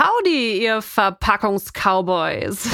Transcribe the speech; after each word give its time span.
Howdy, 0.00 0.62
ihr 0.62 0.80
Verpackungs-Cowboys. 0.80 2.70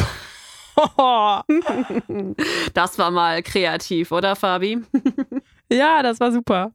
das 2.72 2.98
war 2.98 3.10
mal 3.10 3.42
kreativ, 3.42 4.12
oder 4.12 4.36
Fabi? 4.36 4.78
Ja, 5.68 6.04
das 6.04 6.20
war 6.20 6.30
super. 6.30 6.72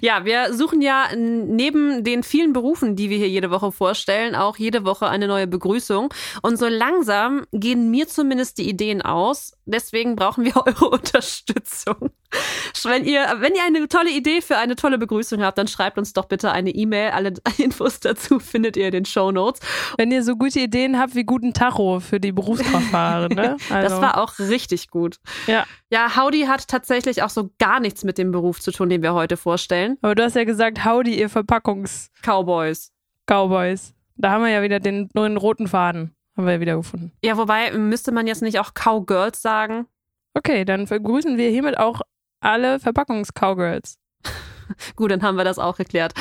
Ja, 0.00 0.24
wir 0.24 0.52
suchen 0.52 0.82
ja 0.82 1.10
neben 1.14 2.02
den 2.02 2.24
vielen 2.24 2.52
Berufen, 2.52 2.96
die 2.96 3.08
wir 3.08 3.16
hier 3.16 3.28
jede 3.28 3.52
Woche 3.52 3.70
vorstellen, 3.70 4.34
auch 4.34 4.56
jede 4.56 4.84
Woche 4.84 5.08
eine 5.08 5.28
neue 5.28 5.46
Begrüßung. 5.46 6.12
Und 6.42 6.58
so 6.58 6.66
langsam 6.66 7.46
gehen 7.52 7.92
mir 7.92 8.08
zumindest 8.08 8.58
die 8.58 8.68
Ideen 8.68 9.00
aus. 9.00 9.52
Deswegen 9.64 10.16
brauchen 10.16 10.44
wir 10.44 10.56
eure 10.66 10.90
Unterstützung. 10.90 12.10
Wenn 12.84 13.04
ihr, 13.04 13.36
wenn 13.38 13.54
ihr 13.54 13.62
eine 13.64 13.86
tolle 13.88 14.10
Idee 14.10 14.40
für 14.40 14.56
eine 14.56 14.74
tolle 14.76 14.98
Begrüßung 14.98 15.42
habt, 15.42 15.58
dann 15.58 15.68
schreibt 15.68 15.98
uns 15.98 16.12
doch 16.12 16.24
bitte 16.24 16.50
eine 16.50 16.70
E-Mail. 16.70 17.10
Alle 17.10 17.34
Infos 17.58 18.00
dazu 18.00 18.40
findet 18.40 18.76
ihr 18.76 18.86
in 18.86 18.92
den 18.92 19.04
Show 19.04 19.30
Notes. 19.30 19.60
Wenn 19.98 20.10
ihr 20.10 20.22
so 20.22 20.36
gute 20.36 20.60
Ideen 20.60 20.98
habt 20.98 21.14
wie 21.14 21.24
guten 21.24 21.52
Tacho 21.52 22.00
für 22.00 22.18
die 22.18 22.32
Berufskraftfahrer, 22.32 23.28
ne? 23.28 23.56
Also. 23.70 23.88
Das 23.88 24.00
war 24.00 24.18
auch 24.18 24.38
richtig 24.38 24.88
gut. 24.90 25.18
Ja. 25.46 25.64
Ja, 25.90 26.16
Howdy 26.16 26.42
hat 26.42 26.68
tatsächlich 26.68 27.22
auch 27.22 27.30
so 27.30 27.50
gar 27.58 27.80
nichts 27.80 28.02
mit 28.04 28.18
dem 28.18 28.32
Beruf 28.32 28.60
zu 28.60 28.72
tun, 28.72 28.88
den 28.88 29.02
wir 29.02 29.14
heute 29.14 29.36
vorstellen. 29.36 29.98
Aber 30.02 30.14
du 30.14 30.24
hast 30.24 30.36
ja 30.36 30.44
gesagt, 30.44 30.84
Howdy, 30.84 31.18
ihr 31.18 31.28
Verpackungs-Cowboys. 31.28 32.92
Cowboys. 33.26 33.94
Da 34.16 34.30
haben 34.30 34.44
wir 34.44 34.50
ja 34.50 34.62
wieder 34.62 34.80
den 34.80 35.08
neuen 35.14 35.36
roten 35.36 35.68
Faden. 35.68 36.14
Haben 36.36 36.46
wir 36.46 36.54
ja 36.54 36.60
wieder 36.60 36.76
gefunden. 36.76 37.12
Ja, 37.22 37.36
wobei 37.36 37.72
müsste 37.72 38.12
man 38.12 38.26
jetzt 38.26 38.42
nicht 38.42 38.58
auch 38.58 38.72
Cowgirls 38.72 39.42
sagen? 39.42 39.86
Okay, 40.34 40.64
dann 40.64 40.86
begrüßen 40.86 41.36
wir 41.36 41.50
hiermit 41.50 41.78
auch 41.78 42.00
alle 42.40 42.78
Verpackungs-Cowgirls. 42.78 43.98
Gut, 44.96 45.10
dann 45.10 45.22
haben 45.22 45.36
wir 45.36 45.44
das 45.44 45.58
auch 45.58 45.76
geklärt. 45.76 46.14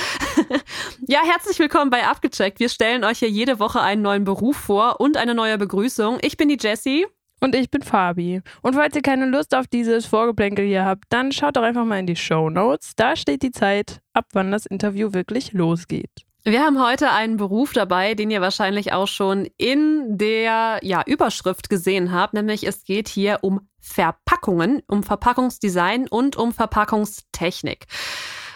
ja, 1.07 1.19
herzlich 1.23 1.57
willkommen 1.59 1.89
bei 1.89 2.05
Abgecheckt. 2.05 2.59
Wir 2.59 2.67
stellen 2.67 3.05
euch 3.05 3.19
hier 3.19 3.29
jede 3.29 3.59
Woche 3.59 3.79
einen 3.81 4.01
neuen 4.01 4.25
Beruf 4.25 4.57
vor 4.57 4.99
und 4.99 5.15
eine 5.15 5.33
neue 5.33 5.57
Begrüßung. 5.57 6.17
Ich 6.21 6.35
bin 6.35 6.49
die 6.49 6.57
Jessie. 6.59 7.05
Und 7.43 7.55
ich 7.55 7.71
bin 7.71 7.81
Fabi. 7.81 8.41
Und 8.61 8.75
falls 8.75 8.95
ihr 8.95 9.01
keine 9.01 9.25
Lust 9.25 9.55
auf 9.55 9.65
dieses 9.65 10.05
Vorgeplänkel 10.05 10.65
hier 10.65 10.85
habt, 10.85 11.05
dann 11.09 11.31
schaut 11.31 11.55
doch 11.55 11.63
einfach 11.63 11.85
mal 11.85 11.97
in 11.97 12.05
die 12.05 12.15
Show 12.15 12.51
Notes. 12.51 12.91
Da 12.95 13.15
steht 13.15 13.41
die 13.41 13.51
Zeit, 13.51 14.01
ab 14.13 14.25
wann 14.33 14.51
das 14.51 14.67
Interview 14.67 15.13
wirklich 15.13 15.51
losgeht. 15.51 16.11
Wir 16.43 16.61
haben 16.63 16.83
heute 16.83 17.11
einen 17.11 17.37
Beruf 17.37 17.71
dabei, 17.71 18.15
den 18.15 18.31
ihr 18.31 18.41
wahrscheinlich 18.41 18.93
auch 18.93 19.07
schon 19.07 19.47
in 19.57 20.17
der 20.17 20.79
ja, 20.81 21.03
Überschrift 21.05 21.69
gesehen 21.69 22.11
habt, 22.11 22.33
nämlich 22.33 22.65
es 22.65 22.83
geht 22.83 23.07
hier 23.09 23.39
um 23.43 23.69
Verpackungen, 23.79 24.81
um 24.87 25.03
Verpackungsdesign 25.03 26.07
und 26.07 26.37
um 26.37 26.51
Verpackungstechnik. 26.51 27.85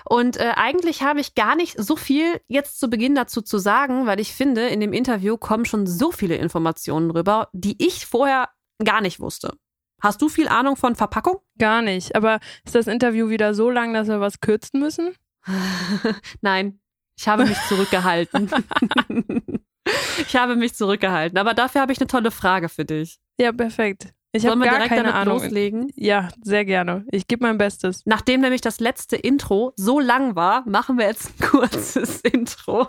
Und 0.03 0.37
äh, 0.37 0.53
eigentlich 0.55 1.03
habe 1.03 1.19
ich 1.19 1.35
gar 1.35 1.55
nicht 1.55 1.75
so 1.77 1.95
viel 1.95 2.41
jetzt 2.47 2.79
zu 2.79 2.89
Beginn 2.89 3.13
dazu 3.13 3.43
zu 3.43 3.59
sagen, 3.59 4.07
weil 4.07 4.19
ich 4.19 4.33
finde, 4.33 4.67
in 4.67 4.79
dem 4.79 4.93
Interview 4.93 5.37
kommen 5.37 5.65
schon 5.65 5.85
so 5.85 6.11
viele 6.11 6.37
Informationen 6.37 7.11
rüber, 7.11 7.49
die 7.53 7.75
ich 7.83 8.07
vorher 8.07 8.49
gar 8.83 9.01
nicht 9.01 9.19
wusste. 9.19 9.57
Hast 10.01 10.23
du 10.23 10.29
viel 10.29 10.47
Ahnung 10.47 10.75
von 10.75 10.95
Verpackung? 10.95 11.37
Gar 11.59 11.83
nicht. 11.83 12.15
Aber 12.15 12.39
ist 12.65 12.75
das 12.75 12.87
Interview 12.87 13.29
wieder 13.29 13.53
so 13.53 13.69
lang, 13.69 13.93
dass 13.93 14.07
wir 14.07 14.19
was 14.19 14.39
kürzen 14.41 14.79
müssen? 14.79 15.15
Nein, 16.41 16.79
ich 17.17 17.27
habe 17.27 17.45
mich 17.45 17.57
zurückgehalten. 17.67 18.49
ich 20.17 20.35
habe 20.35 20.55
mich 20.55 20.75
zurückgehalten. 20.75 21.37
Aber 21.37 21.53
dafür 21.53 21.81
habe 21.81 21.91
ich 21.91 21.99
eine 21.99 22.07
tolle 22.07 22.31
Frage 22.31 22.69
für 22.69 22.85
dich. 22.85 23.19
Ja, 23.39 23.51
perfekt. 23.51 24.13
Ich 24.35 24.45
habe 24.45 24.65
gar 24.65 24.87
keine 24.89 25.13
Ahnung. 25.13 25.39
Loslegen? 25.39 25.91
Ja, 25.95 26.27
sehr 26.43 26.65
gerne. 26.65 27.05
Ich 27.09 27.27
gebe 27.27 27.45
mein 27.45 27.57
Bestes. 27.57 28.01
Nachdem 28.03 28.41
nämlich 28.41 28.59
das 28.59 28.81
letzte 28.81 29.15
Intro 29.15 29.71
so 29.77 29.97
lang 30.01 30.35
war, 30.35 30.67
machen 30.67 30.97
wir 30.97 31.05
jetzt 31.05 31.29
ein 31.29 31.47
kurzes 31.51 32.19
Intro. 32.19 32.87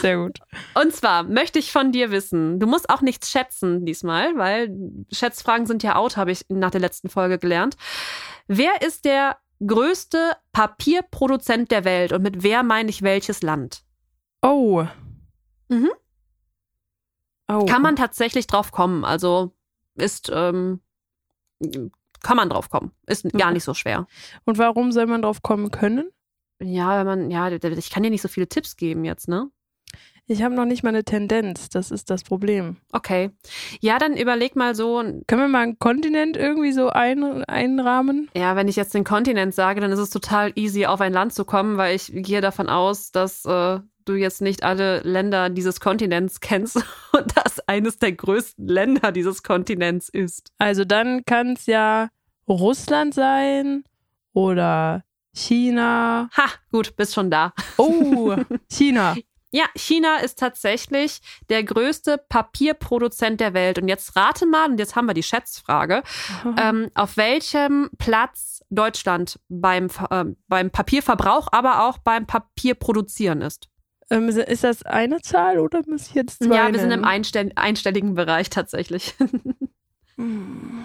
Sehr 0.00 0.16
gut. 0.16 0.38
Und 0.74 0.92
zwar 0.92 1.22
möchte 1.22 1.60
ich 1.60 1.70
von 1.70 1.92
dir 1.92 2.10
wissen, 2.10 2.58
du 2.58 2.66
musst 2.66 2.90
auch 2.90 3.00
nichts 3.00 3.30
schätzen 3.30 3.86
diesmal, 3.86 4.36
weil 4.36 4.76
Schätzfragen 5.12 5.66
sind 5.66 5.84
ja 5.84 5.94
out, 5.94 6.16
habe 6.16 6.32
ich 6.32 6.44
nach 6.48 6.72
der 6.72 6.80
letzten 6.80 7.10
Folge 7.10 7.38
gelernt. 7.38 7.76
Wer 8.48 8.82
ist 8.82 9.04
der 9.04 9.36
größte 9.64 10.36
Papierproduzent 10.52 11.70
der 11.70 11.84
Welt 11.84 12.12
und 12.12 12.22
mit 12.22 12.42
wer 12.42 12.62
meine 12.62 12.90
ich 12.90 13.02
welches 13.02 13.42
Land? 13.42 13.84
Oh. 14.42 14.84
Mhm. 15.68 15.90
Oh. 17.48 17.66
Kann 17.66 17.82
man 17.82 17.96
tatsächlich 17.96 18.46
drauf 18.46 18.72
kommen. 18.72 19.04
Also 19.04 19.52
ist, 19.94 20.30
ähm, 20.32 20.80
kann 22.22 22.36
man 22.36 22.48
drauf 22.48 22.70
kommen. 22.70 22.92
Ist 23.06 23.30
gar 23.32 23.50
nicht 23.50 23.64
so 23.64 23.74
schwer. 23.74 24.06
Und 24.44 24.58
warum 24.58 24.92
soll 24.92 25.06
man 25.06 25.22
drauf 25.22 25.42
kommen 25.42 25.70
können? 25.70 26.10
Ja, 26.60 26.98
wenn 26.98 27.06
man, 27.06 27.30
ja, 27.30 27.50
ich 27.50 27.90
kann 27.90 28.02
dir 28.02 28.10
nicht 28.10 28.22
so 28.22 28.28
viele 28.28 28.48
Tipps 28.48 28.76
geben 28.76 29.04
jetzt, 29.04 29.28
ne? 29.28 29.50
Ich 30.30 30.44
habe 30.44 30.54
noch 30.54 30.64
nicht 30.64 30.84
mal 30.84 30.90
eine 30.90 31.02
Tendenz, 31.02 31.70
das 31.70 31.90
ist 31.90 32.08
das 32.08 32.22
Problem. 32.22 32.76
Okay. 32.92 33.30
Ja, 33.80 33.98
dann 33.98 34.16
überleg 34.16 34.54
mal 34.54 34.76
so. 34.76 34.98
Können 34.98 35.42
wir 35.42 35.48
mal 35.48 35.62
einen 35.62 35.78
Kontinent 35.80 36.36
irgendwie 36.36 36.70
so 36.70 36.88
ein, 36.88 37.42
einrahmen? 37.46 38.30
Ja, 38.36 38.54
wenn 38.54 38.68
ich 38.68 38.76
jetzt 38.76 38.94
den 38.94 39.02
Kontinent 39.02 39.56
sage, 39.56 39.80
dann 39.80 39.90
ist 39.90 39.98
es 39.98 40.10
total 40.10 40.52
easy, 40.54 40.86
auf 40.86 41.00
ein 41.00 41.12
Land 41.12 41.34
zu 41.34 41.44
kommen, 41.44 41.78
weil 41.78 41.96
ich 41.96 42.12
gehe 42.14 42.40
davon 42.40 42.68
aus, 42.68 43.10
dass 43.10 43.44
äh, 43.44 43.80
du 44.04 44.14
jetzt 44.14 44.40
nicht 44.40 44.62
alle 44.62 45.00
Länder 45.00 45.50
dieses 45.50 45.80
Kontinents 45.80 46.38
kennst 46.40 46.76
und 46.76 47.36
das 47.36 47.58
eines 47.66 47.98
der 47.98 48.12
größten 48.12 48.68
Länder 48.68 49.10
dieses 49.10 49.42
Kontinents 49.42 50.08
ist. 50.08 50.52
Also 50.58 50.84
dann 50.84 51.24
kann 51.24 51.54
es 51.54 51.66
ja 51.66 52.08
Russland 52.48 53.14
sein 53.14 53.82
oder 54.32 55.02
China. 55.34 56.28
Ha, 56.36 56.50
gut, 56.70 56.94
bist 56.94 57.14
schon 57.14 57.32
da. 57.32 57.52
Oh, 57.78 58.36
China. 58.70 59.16
Ja, 59.52 59.64
China 59.74 60.18
ist 60.18 60.38
tatsächlich 60.38 61.20
der 61.48 61.64
größte 61.64 62.18
Papierproduzent 62.28 63.40
der 63.40 63.52
Welt. 63.52 63.78
Und 63.78 63.88
jetzt 63.88 64.16
rate 64.16 64.46
mal, 64.46 64.70
und 64.70 64.78
jetzt 64.78 64.94
haben 64.94 65.06
wir 65.06 65.14
die 65.14 65.22
Schätzfrage, 65.22 66.02
ähm, 66.58 66.90
auf 66.94 67.16
welchem 67.16 67.90
Platz 67.98 68.62
Deutschland 68.70 69.40
beim, 69.48 69.88
äh, 70.10 70.24
beim 70.46 70.70
Papierverbrauch, 70.70 71.48
aber 71.50 71.88
auch 71.88 71.98
beim 71.98 72.26
Papierproduzieren 72.26 73.42
ist. 73.42 73.68
Ähm, 74.10 74.28
ist 74.28 74.64
das 74.64 74.82
eine 74.84 75.20
Zahl 75.20 75.58
oder 75.58 75.82
muss 75.86 76.08
ich 76.08 76.14
jetzt 76.14 76.42
zwei 76.42 76.56
Ja, 76.56 76.66
wir 76.66 76.72
nennen? 76.72 76.80
sind 76.80 76.90
im 76.90 77.04
einstell 77.04 77.52
einstelligen 77.54 78.14
Bereich 78.14 78.50
tatsächlich. 78.50 79.14
hm. 80.16 80.84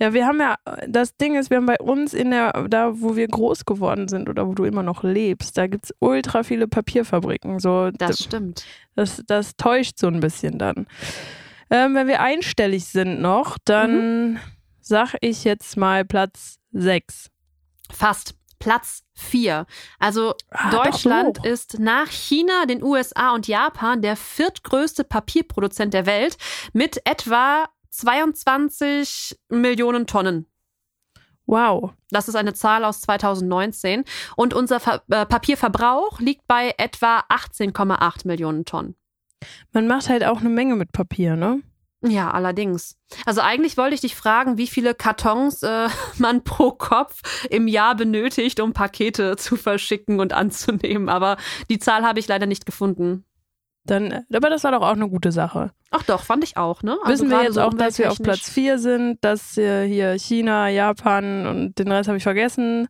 Ja, 0.00 0.14
wir 0.14 0.26
haben 0.26 0.40
ja, 0.40 0.56
das 0.88 1.16
Ding 1.18 1.36
ist, 1.36 1.50
wir 1.50 1.58
haben 1.58 1.66
bei 1.66 1.78
uns 1.78 2.14
in 2.14 2.30
der, 2.30 2.52
da 2.68 3.00
wo 3.00 3.16
wir 3.16 3.28
groß 3.28 3.66
geworden 3.66 4.08
sind 4.08 4.30
oder 4.30 4.48
wo 4.48 4.54
du 4.54 4.64
immer 4.64 4.82
noch 4.82 5.02
lebst, 5.04 5.58
da 5.58 5.66
gibt 5.66 5.84
es 5.84 5.94
ultra 5.98 6.42
viele 6.42 6.66
Papierfabriken. 6.66 7.58
So, 7.58 7.90
das 7.90 8.24
stimmt. 8.24 8.64
Das, 8.96 9.22
das 9.26 9.56
täuscht 9.56 9.98
so 9.98 10.06
ein 10.06 10.20
bisschen 10.20 10.58
dann. 10.58 10.86
Ähm, 11.68 11.94
wenn 11.94 12.08
wir 12.08 12.20
einstellig 12.20 12.86
sind 12.86 13.20
noch, 13.20 13.58
dann 13.64 14.32
mhm. 14.32 14.38
sag 14.80 15.16
ich 15.20 15.44
jetzt 15.44 15.76
mal 15.76 16.06
Platz 16.06 16.58
6. 16.72 17.28
Fast. 17.92 18.34
Platz 18.58 19.02
4. 19.14 19.66
Also 19.98 20.34
ah, 20.50 20.70
Deutschland 20.70 21.44
ist 21.44 21.78
nach 21.78 22.08
China, 22.08 22.66
den 22.66 22.82
USA 22.82 23.34
und 23.34 23.48
Japan 23.48 24.02
der 24.02 24.16
viertgrößte 24.16 25.02
Papierproduzent 25.04 25.94
der 25.94 26.04
Welt 26.04 26.36
mit 26.74 27.00
etwa 27.06 27.66
22 27.90 29.38
Millionen 29.48 30.06
Tonnen. 30.06 30.46
Wow. 31.46 31.92
Das 32.10 32.28
ist 32.28 32.36
eine 32.36 32.54
Zahl 32.54 32.84
aus 32.84 33.00
2019. 33.00 34.04
Und 34.36 34.54
unser 34.54 34.78
Ver 34.78 35.02
äh, 35.10 35.26
Papierverbrauch 35.26 36.20
liegt 36.20 36.46
bei 36.46 36.74
etwa 36.78 37.24
18,8 37.28 38.26
Millionen 38.26 38.64
Tonnen. 38.64 38.94
Man 39.72 39.86
macht 39.86 40.08
halt 40.08 40.24
auch 40.24 40.40
eine 40.40 40.48
Menge 40.48 40.76
mit 40.76 40.92
Papier, 40.92 41.34
ne? 41.34 41.62
Ja, 42.02 42.30
allerdings. 42.30 42.96
Also 43.26 43.42
eigentlich 43.42 43.76
wollte 43.76 43.94
ich 43.94 44.00
dich 44.00 44.14
fragen, 44.14 44.56
wie 44.56 44.68
viele 44.68 44.94
Kartons 44.94 45.62
äh, 45.62 45.88
man 46.18 46.44
pro 46.44 46.70
Kopf 46.70 47.20
im 47.50 47.68
Jahr 47.68 47.94
benötigt, 47.94 48.60
um 48.60 48.72
Pakete 48.72 49.36
zu 49.36 49.56
verschicken 49.56 50.20
und 50.20 50.32
anzunehmen. 50.32 51.08
Aber 51.08 51.36
die 51.68 51.78
Zahl 51.78 52.04
habe 52.04 52.18
ich 52.18 52.28
leider 52.28 52.46
nicht 52.46 52.64
gefunden. 52.64 53.24
Dann, 53.90 54.24
aber 54.32 54.50
das 54.50 54.62
war 54.62 54.70
doch 54.70 54.82
auch 54.82 54.92
eine 54.92 55.08
gute 55.08 55.32
Sache. 55.32 55.72
Ach 55.90 56.04
doch, 56.04 56.22
fand 56.22 56.44
ich 56.44 56.56
auch, 56.56 56.84
ne? 56.84 56.96
Also 57.02 57.12
Wissen 57.12 57.30
wir 57.30 57.42
jetzt 57.42 57.54
so 57.54 57.62
auch, 57.62 57.74
dass 57.74 57.98
wir 57.98 58.12
auf 58.12 58.18
Platz 58.22 58.48
4 58.48 58.78
sind, 58.78 59.18
dass 59.24 59.54
hier 59.54 60.12
China, 60.16 60.68
Japan 60.68 61.46
und 61.48 61.78
den 61.78 61.90
Rest 61.90 62.08
habe 62.08 62.16
ich 62.16 62.22
vergessen, 62.22 62.86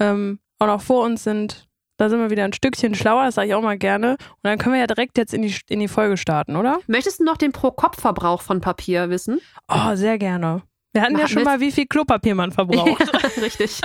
ähm, 0.00 0.38
auch 0.58 0.66
noch 0.66 0.80
vor 0.80 1.04
uns 1.04 1.22
sind. 1.22 1.68
Da 1.98 2.08
sind 2.08 2.20
wir 2.20 2.30
wieder 2.30 2.44
ein 2.44 2.54
Stückchen 2.54 2.94
schlauer, 2.94 3.24
das 3.24 3.34
sage 3.34 3.48
ich 3.48 3.54
auch 3.54 3.60
mal 3.60 3.76
gerne. 3.76 4.12
Und 4.12 4.38
dann 4.44 4.56
können 4.56 4.74
wir 4.74 4.80
ja 4.80 4.86
direkt 4.86 5.18
jetzt 5.18 5.34
in 5.34 5.42
die, 5.42 5.54
in 5.68 5.80
die 5.80 5.88
Folge 5.88 6.16
starten, 6.16 6.56
oder? 6.56 6.78
Möchtest 6.86 7.20
du 7.20 7.24
noch 7.24 7.36
den 7.36 7.52
Pro-Kopf-Verbrauch 7.52 8.40
von 8.40 8.62
Papier 8.62 9.10
wissen? 9.10 9.40
Oh, 9.68 9.94
sehr 9.96 10.16
gerne. 10.16 10.62
Wir 10.92 11.02
hatten 11.02 11.12
Machen 11.12 11.22
ja 11.22 11.28
schon 11.28 11.42
mal, 11.42 11.60
wie 11.60 11.72
viel 11.72 11.86
Klopapier 11.86 12.34
man 12.34 12.52
verbraucht. 12.52 13.12
Ja, 13.12 13.42
richtig. 13.42 13.80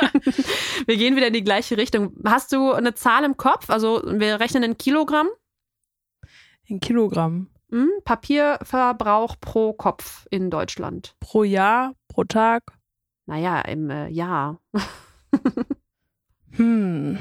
Wir 0.86 0.96
gehen 0.96 1.16
wieder 1.16 1.28
in 1.28 1.34
die 1.34 1.44
gleiche 1.44 1.76
Richtung. 1.76 2.14
Hast 2.26 2.54
du 2.54 2.72
eine 2.72 2.94
Zahl 2.94 3.24
im 3.26 3.36
Kopf? 3.36 3.70
Also 3.70 4.02
wir 4.06 4.40
rechnen 4.40 4.64
in 4.64 4.78
Kilogramm? 4.78 5.28
In 6.66 6.80
Kilogramm. 6.80 7.50
Hm, 7.70 7.90
Papierverbrauch 8.04 9.36
pro 9.42 9.74
Kopf 9.74 10.28
in 10.30 10.50
Deutschland. 10.50 11.16
Pro 11.20 11.44
Jahr, 11.44 11.94
pro 12.08 12.24
Tag? 12.24 12.64
Naja, 13.26 13.62
im 13.62 13.90
äh, 13.90 14.10
Jahr. 14.10 14.60
hm. 16.52 17.18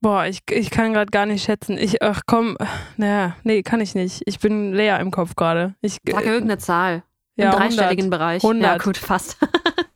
Boah, 0.00 0.26
ich, 0.26 0.40
ich 0.50 0.70
kann 0.70 0.92
gerade 0.92 1.10
gar 1.10 1.26
nicht 1.26 1.44
schätzen. 1.44 1.78
Ich, 1.78 2.02
ach 2.02 2.22
komm, 2.26 2.58
naja, 2.96 3.36
nee, 3.42 3.62
kann 3.62 3.80
ich 3.80 3.94
nicht. 3.94 4.22
Ich 4.26 4.38
bin 4.38 4.74
leer 4.74 5.00
im 5.00 5.10
Kopf 5.10 5.34
gerade. 5.34 5.76
Ich 5.80 5.98
Sag 6.06 6.24
irgendeine 6.24 6.58
Zahl. 6.58 7.04
Im 7.36 7.44
ja, 7.44 7.50
dreistelligen 7.52 8.06
100. 8.06 8.10
Bereich. 8.10 8.44
100. 8.44 8.62
Ja, 8.62 8.78
gut, 8.78 8.96
fast. 8.96 9.38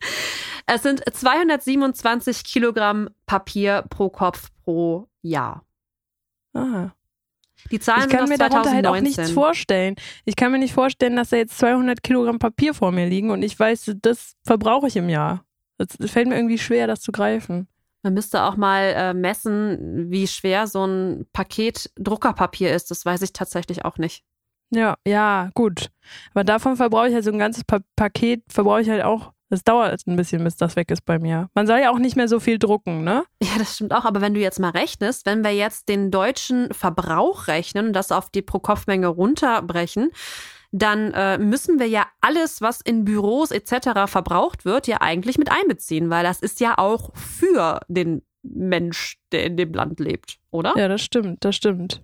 es 0.67 0.83
sind 0.83 1.03
227 1.13 2.43
Kilogramm 2.45 3.11
Papier 3.27 3.85
pro 3.91 4.09
Kopf 4.09 4.49
pro 4.65 5.09
Jahr. 5.23 5.65
Ah. 6.55 6.91
Die 7.71 7.81
Zahlen 7.81 8.09
ich 8.09 8.09
kann 8.09 8.29
mir 8.29 8.37
2019. 8.37 8.39
darunter 8.39 8.75
halt 8.75 8.87
auch 8.87 9.01
nichts 9.01 9.31
vorstellen. 9.31 9.97
Ich 10.25 10.37
kann 10.37 10.53
mir 10.53 10.59
nicht 10.59 10.75
vorstellen, 10.75 11.17
dass 11.17 11.31
da 11.31 11.37
jetzt 11.37 11.59
200 11.59 12.03
Kilogramm 12.03 12.39
Papier 12.39 12.75
vor 12.75 12.93
mir 12.93 13.07
liegen 13.07 13.31
und 13.31 13.43
ich 13.43 13.59
weiß, 13.59 13.97
das 14.01 14.35
verbrauche 14.45 14.89
ich 14.89 14.97
im 14.97 15.09
Jahr. 15.09 15.45
Es 15.79 15.97
fällt 16.11 16.29
mir 16.29 16.37
irgendwie 16.37 16.59
schwer, 16.59 16.87
das 16.87 17.01
zu 17.01 17.13
greifen. 17.13 17.69
Man 18.03 18.15
müsste 18.15 18.45
auch 18.45 18.57
mal 18.57 18.95
äh, 18.97 19.15
messen, 19.15 20.11
wie 20.11 20.27
schwer 20.27 20.67
so 20.67 20.85
ein 20.85 21.27
Paket 21.33 21.91
Druckerpapier 21.97 22.73
ist. 22.75 22.91
Das 22.91 23.05
weiß 23.05 23.23
ich 23.23 23.33
tatsächlich 23.33 23.85
auch 23.85 23.99
nicht. 23.99 24.25
Ja, 24.71 24.97
ja, 25.07 25.51
gut. 25.55 25.91
Aber 26.33 26.45
davon 26.45 26.77
verbrauche 26.77 27.09
ich 27.09 27.15
halt 27.15 27.25
so 27.25 27.33
ein 27.33 27.39
ganzes 27.39 27.65
pa 27.65 27.81
Paket, 27.97 28.43
verbrauche 28.49 28.83
ich 28.83 28.91
halt 28.91 29.03
auch. 29.03 29.33
Das 29.51 29.65
dauert 29.65 30.07
ein 30.07 30.17
bisschen, 30.17 30.45
bis 30.45 30.57
das 30.57 30.77
weg 30.77 30.91
ist 30.91 31.05
bei 31.05 31.19
mir. 31.19 31.49
Man 31.55 31.67
soll 31.67 31.79
ja 31.79 31.91
auch 31.91 31.99
nicht 31.99 32.17
mehr 32.17 32.29
so 32.29 32.39
viel 32.39 32.59
drucken, 32.59 33.03
ne? 33.03 33.25
Ja, 33.43 33.59
das 33.59 33.77
stimmt 33.77 33.95
auch. 33.95 34.05
Aber 34.05 34.21
wenn 34.21 34.35
du 34.35 34.41
jetzt 34.41 34.61
mal 34.61 34.71
rechnest, 34.71 35.25
wenn 35.27 35.43
wir 35.43 35.53
jetzt 35.55 35.89
den 35.89 36.11
deutschen 36.11 36.73
Verbrauch 36.75 37.49
rechnen 37.49 37.89
und 37.89 37.93
das 37.95 38.13
auf 38.13 38.31
die 38.31 38.43
Pro-Kopf-Menge 38.43 39.07
runterbrechen, 39.07 40.11
dann 40.71 41.13
äh, 41.15 41.39
müssen 41.39 41.79
wir 41.79 41.89
ja 41.89 42.07
alles, 42.21 42.61
was 42.61 42.81
in 42.83 43.05
Büros 43.05 43.51
etc. 43.51 44.07
verbraucht 44.07 44.65
wird, 44.65 44.87
ja 44.87 45.01
eigentlich 45.01 45.39
mit 45.39 45.51
einbeziehen, 45.51 46.11
weil 46.11 46.25
das 46.25 46.41
ist 46.41 46.61
ja 46.61 46.77
auch 46.77 47.15
für 47.17 47.81
den 47.89 48.23
Mensch, 48.43 49.17
der 49.33 49.45
in 49.45 49.57
dem 49.57 49.73
Land 49.73 49.99
lebt, 49.99 50.39
oder? 50.51 50.75
Ja, 50.77 50.89
das 50.89 51.03
stimmt, 51.03 51.45
das 51.45 51.57
stimmt. 51.57 52.03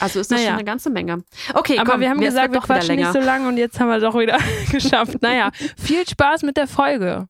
Also 0.00 0.20
ist 0.20 0.30
das 0.30 0.38
naja. 0.38 0.50
schon 0.50 0.54
eine 0.56 0.64
ganze 0.64 0.90
Menge. 0.90 1.22
Okay, 1.54 1.78
aber 1.78 1.92
komm, 1.92 2.00
wir 2.00 2.10
haben 2.10 2.20
gesagt, 2.20 2.52
wir 2.52 2.60
quatschen 2.60 2.96
nicht 2.96 3.12
so 3.12 3.20
lange 3.20 3.48
und 3.48 3.56
jetzt 3.56 3.78
haben 3.78 3.88
wir 3.88 4.00
doch 4.00 4.18
wieder 4.18 4.38
geschafft. 4.70 5.20
Naja, 5.20 5.50
viel 5.76 6.06
Spaß 6.06 6.42
mit 6.42 6.56
der 6.56 6.66
Folge. 6.66 7.26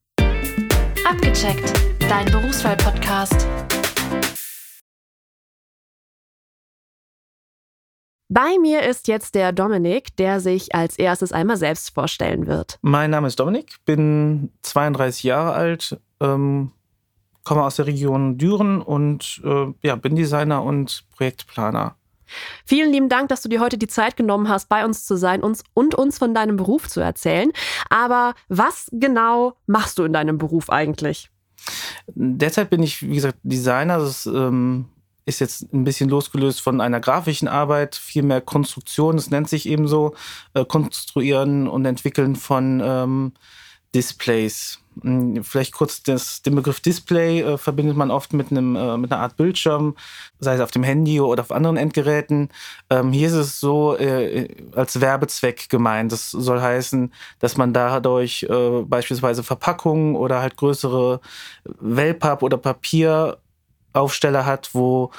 Abgecheckt, 1.08 1.72
dein 2.08 2.26
Berufswahl-Podcast. 2.26 3.46
Bei 8.34 8.56
mir 8.58 8.82
ist 8.82 9.08
jetzt 9.08 9.34
der 9.34 9.52
Dominik, 9.52 10.16
der 10.16 10.40
sich 10.40 10.74
als 10.74 10.98
erstes 10.98 11.32
einmal 11.32 11.58
selbst 11.58 11.92
vorstellen 11.92 12.46
wird. 12.46 12.78
Mein 12.80 13.10
Name 13.10 13.26
ist 13.26 13.38
Dominik, 13.38 13.76
bin 13.84 14.50
32 14.62 15.24
Jahre 15.24 15.52
alt, 15.52 16.00
ähm, 16.18 16.70
komme 17.44 17.62
aus 17.62 17.76
der 17.76 17.86
Region 17.86 18.38
Düren 18.38 18.80
und 18.80 19.42
äh, 19.44 19.66
ja, 19.82 19.96
bin 19.96 20.16
Designer 20.16 20.62
und 20.62 21.04
Projektplaner. 21.10 21.96
Vielen 22.64 22.92
lieben 22.92 23.08
Dank, 23.08 23.28
dass 23.28 23.42
du 23.42 23.48
dir 23.48 23.60
heute 23.60 23.78
die 23.78 23.88
Zeit 23.88 24.16
genommen 24.16 24.48
hast, 24.48 24.68
bei 24.68 24.84
uns 24.84 25.04
zu 25.04 25.16
sein 25.16 25.42
uns 25.42 25.62
und 25.74 25.94
uns 25.94 26.18
von 26.18 26.34
deinem 26.34 26.56
Beruf 26.56 26.88
zu 26.88 27.00
erzählen. 27.00 27.52
Aber 27.90 28.34
was 28.48 28.88
genau 28.92 29.54
machst 29.66 29.98
du 29.98 30.04
in 30.04 30.12
deinem 30.12 30.38
Beruf 30.38 30.70
eigentlich? 30.70 31.30
Derzeit 32.14 32.70
bin 32.70 32.82
ich, 32.82 33.02
wie 33.02 33.14
gesagt, 33.14 33.38
Designer. 33.42 33.98
Das 33.98 34.26
ähm, 34.26 34.86
ist 35.24 35.40
jetzt 35.40 35.72
ein 35.72 35.84
bisschen 35.84 36.08
losgelöst 36.08 36.60
von 36.60 36.80
einer 36.80 37.00
grafischen 37.00 37.48
Arbeit, 37.48 37.94
viel 37.94 38.22
mehr 38.22 38.40
Konstruktion, 38.40 39.16
es 39.16 39.30
nennt 39.30 39.48
sich 39.48 39.68
eben 39.68 39.86
so, 39.86 40.14
äh, 40.54 40.64
Konstruieren 40.64 41.68
und 41.68 41.84
Entwickeln 41.84 42.34
von 42.36 42.82
ähm, 42.84 43.32
Displays. 43.94 44.78
Hm, 45.00 45.42
vielleicht 45.42 45.72
kurz 45.72 46.02
das, 46.02 46.42
den 46.42 46.54
Begriff 46.54 46.80
Display 46.80 47.40
äh, 47.40 47.58
verbindet 47.58 47.96
man 47.96 48.10
oft 48.10 48.32
mit, 48.32 48.50
einem, 48.50 48.76
äh, 48.76 48.96
mit 48.98 49.10
einer 49.10 49.22
Art 49.22 49.36
Bildschirm, 49.36 49.96
sei 50.38 50.54
es 50.54 50.60
auf 50.60 50.70
dem 50.70 50.82
Handy 50.82 51.20
oder 51.20 51.42
auf 51.42 51.52
anderen 51.52 51.76
Endgeräten. 51.76 52.50
Ähm, 52.90 53.12
hier 53.12 53.28
ist 53.28 53.34
es 53.34 53.60
so 53.60 53.96
äh, 53.96 54.48
als 54.74 55.00
Werbezweck 55.00 55.68
gemeint. 55.70 56.12
Das 56.12 56.30
soll 56.30 56.60
heißen, 56.60 57.12
dass 57.38 57.56
man 57.56 57.72
dadurch 57.72 58.44
äh, 58.44 58.82
beispielsweise 58.82 59.42
Verpackungen 59.42 60.14
oder 60.14 60.40
halt 60.40 60.56
größere 60.56 61.20
Wellpapp- 61.64 62.42
oder 62.42 62.58
Papier 62.58 63.38
Aufsteller 63.94 64.46
hat, 64.46 64.70
wo 64.74 65.10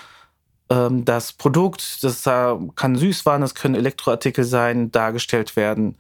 ähm, 0.70 1.06
das 1.06 1.34
Produkt, 1.34 2.04
das 2.04 2.24
kann 2.24 2.96
Süßwaren, 2.96 3.42
das 3.42 3.56
können 3.56 3.75
Elektroartikel 3.75 4.44
sein, 4.44 4.92
dargestellt 4.92 5.56
werden, 5.56 5.96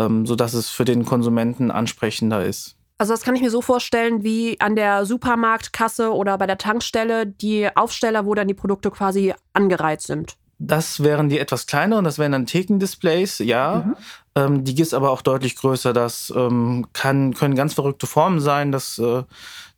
ähm, 0.00 0.26
sodass 0.26 0.54
es 0.54 0.70
für 0.70 0.84
den 0.84 1.04
Konsumenten 1.04 1.70
ansprechender 1.70 2.44
ist. 2.44 2.76
Also 2.98 3.12
das 3.12 3.22
kann 3.22 3.34
ich 3.34 3.42
mir 3.42 3.50
so 3.50 3.62
vorstellen 3.62 4.22
wie 4.24 4.60
an 4.60 4.76
der 4.76 5.06
Supermarktkasse 5.06 6.12
oder 6.12 6.36
bei 6.36 6.46
der 6.46 6.58
Tankstelle 6.58 7.26
die 7.26 7.74
Aufsteller, 7.74 8.26
wo 8.26 8.34
dann 8.34 8.48
die 8.48 8.54
Produkte 8.54 8.90
quasi 8.90 9.32
angereiht 9.54 10.02
sind. 10.02 10.36
Das 10.58 11.02
wären 11.02 11.30
die 11.30 11.38
etwas 11.38 11.66
kleineren, 11.66 12.04
das 12.04 12.18
wären 12.18 12.32
dann 12.32 12.44
Thekendisplays, 12.44 13.38
ja. 13.38 13.86
Mhm. 13.86 13.96
Ähm, 14.34 14.64
die 14.64 14.74
gibt 14.74 14.88
es 14.88 14.94
aber 14.94 15.10
auch 15.10 15.22
deutlich 15.22 15.56
größer. 15.56 15.94
Das 15.94 16.30
ähm, 16.36 16.88
kann, 16.92 17.32
können 17.32 17.54
ganz 17.54 17.72
verrückte 17.72 18.06
Formen 18.06 18.40
sein. 18.40 18.70
Das, 18.70 18.98
äh, 18.98 19.22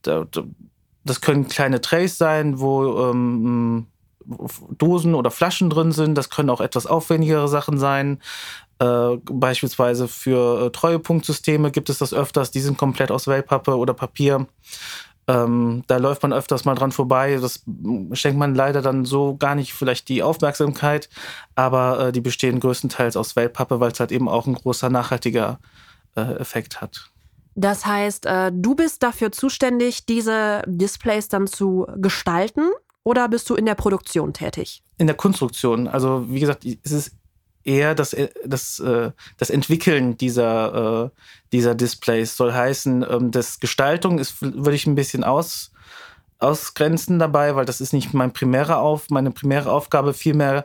da, 0.02 0.26
das 1.04 1.20
können 1.20 1.46
kleine 1.46 1.80
Trays 1.80 2.18
sein, 2.18 2.58
wo 2.58 3.10
ähm, 3.10 3.86
Dosen 4.70 5.14
oder 5.14 5.30
Flaschen 5.30 5.70
drin 5.70 5.92
sind. 5.92 6.16
Das 6.16 6.30
können 6.30 6.50
auch 6.50 6.60
etwas 6.60 6.86
aufwendigere 6.86 7.48
Sachen 7.48 7.78
sein. 7.78 8.20
Äh, 8.82 9.18
beispielsweise 9.30 10.08
für 10.08 10.66
äh, 10.66 10.70
Treuepunktsysteme 10.70 11.70
gibt 11.70 11.88
es 11.88 11.98
das 11.98 12.12
öfters. 12.12 12.50
Die 12.50 12.60
sind 12.60 12.78
komplett 12.78 13.12
aus 13.12 13.28
Wellpappe 13.28 13.76
oder 13.76 13.94
Papier. 13.94 14.48
Ähm, 15.28 15.84
da 15.86 15.98
läuft 15.98 16.24
man 16.24 16.32
öfters 16.32 16.64
mal 16.64 16.74
dran 16.74 16.90
vorbei. 16.90 17.38
Das 17.40 17.62
schenkt 18.12 18.40
man 18.40 18.56
leider 18.56 18.82
dann 18.82 19.04
so 19.04 19.36
gar 19.36 19.54
nicht 19.54 19.72
vielleicht 19.72 20.08
die 20.08 20.24
Aufmerksamkeit. 20.24 21.08
Aber 21.54 22.08
äh, 22.08 22.12
die 22.12 22.20
bestehen 22.20 22.58
größtenteils 22.58 23.16
aus 23.16 23.36
Wellpappe, 23.36 23.78
weil 23.78 23.92
es 23.92 24.00
halt 24.00 24.10
eben 24.10 24.28
auch 24.28 24.48
ein 24.48 24.54
großer 24.54 24.90
nachhaltiger 24.90 25.60
äh, 26.16 26.22
Effekt 26.40 26.80
hat. 26.80 27.08
Das 27.54 27.84
heißt, 27.84 28.26
du 28.50 28.74
bist 28.74 29.02
dafür 29.02 29.30
zuständig, 29.30 30.06
diese 30.06 30.62
Displays 30.66 31.28
dann 31.28 31.46
zu 31.46 31.86
gestalten 31.96 32.70
oder 33.04 33.28
bist 33.28 33.48
du 33.50 33.54
in 33.54 33.66
der 33.66 33.74
Produktion 33.74 34.32
tätig? 34.32 34.82
In 34.98 35.06
der 35.06 35.16
Konstruktion. 35.16 35.88
Also 35.88 36.26
wie 36.28 36.40
gesagt, 36.40 36.64
es 36.64 36.92
ist 36.92 37.16
eher 37.64 37.94
das, 37.94 38.12
äh, 38.12 38.28
das, 38.44 38.78
äh, 38.80 39.10
das 39.36 39.50
Entwickeln 39.50 40.16
dieser, 40.16 41.10
dieser 41.52 41.74
Displays 41.74 42.36
soll 42.36 42.52
heißen, 42.52 43.04
ähm, 43.08 43.30
das 43.30 43.60
Gestaltung 43.60 44.18
ist, 44.18 44.40
würde 44.42 44.74
ich 44.74 44.86
ein 44.86 44.94
bisschen 44.94 45.24
aus, 45.24 45.72
ausgrenzen 46.38 47.18
dabei, 47.18 47.54
weil 47.54 47.64
das 47.64 47.80
ist 47.80 47.92
nicht 47.92 48.14
mein 48.14 48.32
primärer 48.32 48.78
Auf, 48.78 49.10
meine 49.10 49.30
primäre 49.30 49.70
Aufgabe. 49.70 50.14
Vielmehr 50.14 50.64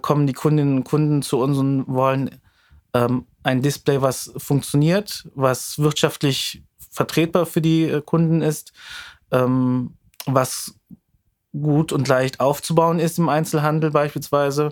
kommen 0.00 0.26
die 0.26 0.32
Kundinnen 0.32 0.78
und 0.78 0.84
Kunden 0.84 1.20
zu 1.20 1.38
uns 1.38 1.58
und 1.58 1.84
wollen 1.86 2.40
ähm, 2.96 3.26
ein 3.42 3.60
Display, 3.60 4.00
was 4.00 4.32
funktioniert, 4.38 5.28
was 5.34 5.78
wirtschaftlich 5.78 6.62
vertretbar 6.90 7.46
für 7.46 7.60
die 7.60 7.84
äh, 7.84 8.00
Kunden 8.00 8.42
ist, 8.42 8.72
ähm, 9.30 9.94
was 10.24 10.74
gut 11.60 11.92
und 11.92 12.08
leicht 12.08 12.40
aufzubauen 12.40 12.98
ist 12.98 13.18
im 13.18 13.28
Einzelhandel 13.28 13.90
beispielsweise 13.90 14.70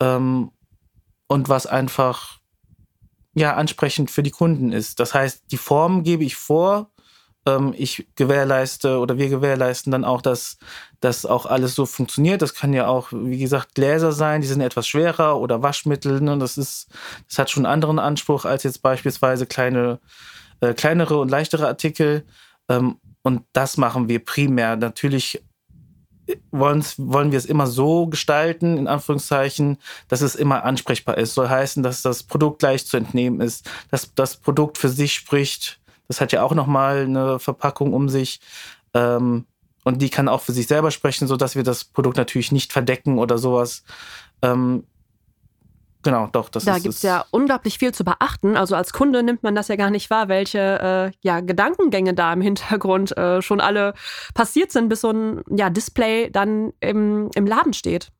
ähm, 0.00 0.50
und 1.26 1.48
was 1.48 1.66
einfach 1.66 2.40
ja 3.34 3.54
ansprechend 3.54 4.10
für 4.10 4.22
die 4.22 4.30
Kunden 4.30 4.72
ist. 4.72 5.00
Das 5.00 5.14
heißt, 5.14 5.44
die 5.50 5.56
Form 5.56 6.02
gebe 6.02 6.24
ich 6.24 6.36
vor, 6.36 6.90
ähm, 7.46 7.74
ich 7.76 8.06
gewährleiste 8.16 8.98
oder 8.98 9.18
wir 9.18 9.28
gewährleisten 9.28 9.92
dann 9.92 10.04
auch, 10.04 10.22
dass 10.22 10.58
das 11.00 11.24
auch 11.24 11.46
alles 11.46 11.74
so 11.74 11.86
funktioniert. 11.86 12.42
Das 12.42 12.54
kann 12.54 12.72
ja 12.72 12.86
auch, 12.86 13.08
wie 13.12 13.38
gesagt, 13.38 13.74
Gläser 13.74 14.12
sein, 14.12 14.40
die 14.40 14.46
sind 14.46 14.60
etwas 14.60 14.86
schwerer 14.86 15.38
oder 15.38 15.62
Waschmittel. 15.62 16.20
Ne? 16.20 16.38
Das 16.38 16.58
ist, 16.58 16.88
das 17.28 17.38
hat 17.38 17.50
schon 17.50 17.64
einen 17.64 17.72
anderen 17.72 17.98
Anspruch 17.98 18.44
als 18.44 18.64
jetzt 18.64 18.82
beispielsweise 18.82 19.46
kleine, 19.46 20.00
äh, 20.60 20.74
kleinere 20.74 21.18
und 21.18 21.30
leichtere 21.30 21.66
Artikel. 21.66 22.26
Ähm, 22.68 22.96
und 23.22 23.42
das 23.52 23.76
machen 23.76 24.08
wir 24.08 24.24
primär. 24.24 24.76
Natürlich 24.76 25.42
wollen, 26.50 26.82
wir 26.96 27.38
es 27.38 27.46
immer 27.46 27.66
so 27.66 28.06
gestalten, 28.06 28.78
in 28.78 28.86
Anführungszeichen, 28.86 29.78
dass 30.08 30.20
es 30.20 30.34
immer 30.34 30.64
ansprechbar 30.64 31.18
ist. 31.18 31.34
Soll 31.34 31.48
heißen, 31.48 31.82
dass 31.82 32.02
das 32.02 32.22
Produkt 32.22 32.62
leicht 32.62 32.86
zu 32.86 32.96
entnehmen 32.96 33.40
ist, 33.40 33.68
dass 33.90 34.14
das 34.14 34.36
Produkt 34.36 34.78
für 34.78 34.88
sich 34.88 35.14
spricht, 35.14 35.80
das 36.08 36.20
hat 36.20 36.32
ja 36.32 36.42
auch 36.42 36.54
nochmal 36.54 37.02
eine 37.02 37.38
Verpackung 37.38 37.92
um 37.92 38.08
sich. 38.08 38.40
Ähm, 38.94 39.46
und 39.84 40.02
die 40.02 40.10
kann 40.10 40.28
auch 40.28 40.40
für 40.42 40.52
sich 40.52 40.66
selber 40.66 40.90
sprechen, 40.90 41.28
sodass 41.28 41.54
wir 41.54 41.62
das 41.62 41.84
Produkt 41.84 42.16
natürlich 42.16 42.50
nicht 42.50 42.72
verdecken 42.72 43.18
oder 43.18 43.38
sowas. 43.38 43.84
Ähm, 44.42 44.84
genau, 46.02 46.28
doch. 46.32 46.48
Das 46.48 46.64
da 46.64 46.78
gibt 46.78 46.94
es 46.94 47.02
ja 47.02 47.24
unglaublich 47.30 47.78
viel 47.78 47.92
zu 47.92 48.04
beachten. 48.04 48.56
Also 48.56 48.74
als 48.74 48.92
Kunde 48.92 49.22
nimmt 49.22 49.42
man 49.42 49.54
das 49.54 49.68
ja 49.68 49.76
gar 49.76 49.90
nicht 49.90 50.10
wahr, 50.10 50.28
welche 50.28 51.12
äh, 51.12 51.16
ja, 51.22 51.40
Gedankengänge 51.40 52.14
da 52.14 52.32
im 52.32 52.40
Hintergrund 52.42 53.16
äh, 53.16 53.42
schon 53.42 53.60
alle 53.60 53.94
passiert 54.34 54.72
sind, 54.72 54.88
bis 54.88 55.00
so 55.02 55.10
ein 55.10 55.42
ja, 55.50 55.70
Display 55.70 56.30
dann 56.30 56.72
im, 56.80 57.30
im 57.34 57.46
Laden 57.46 57.72
steht. 57.72 58.10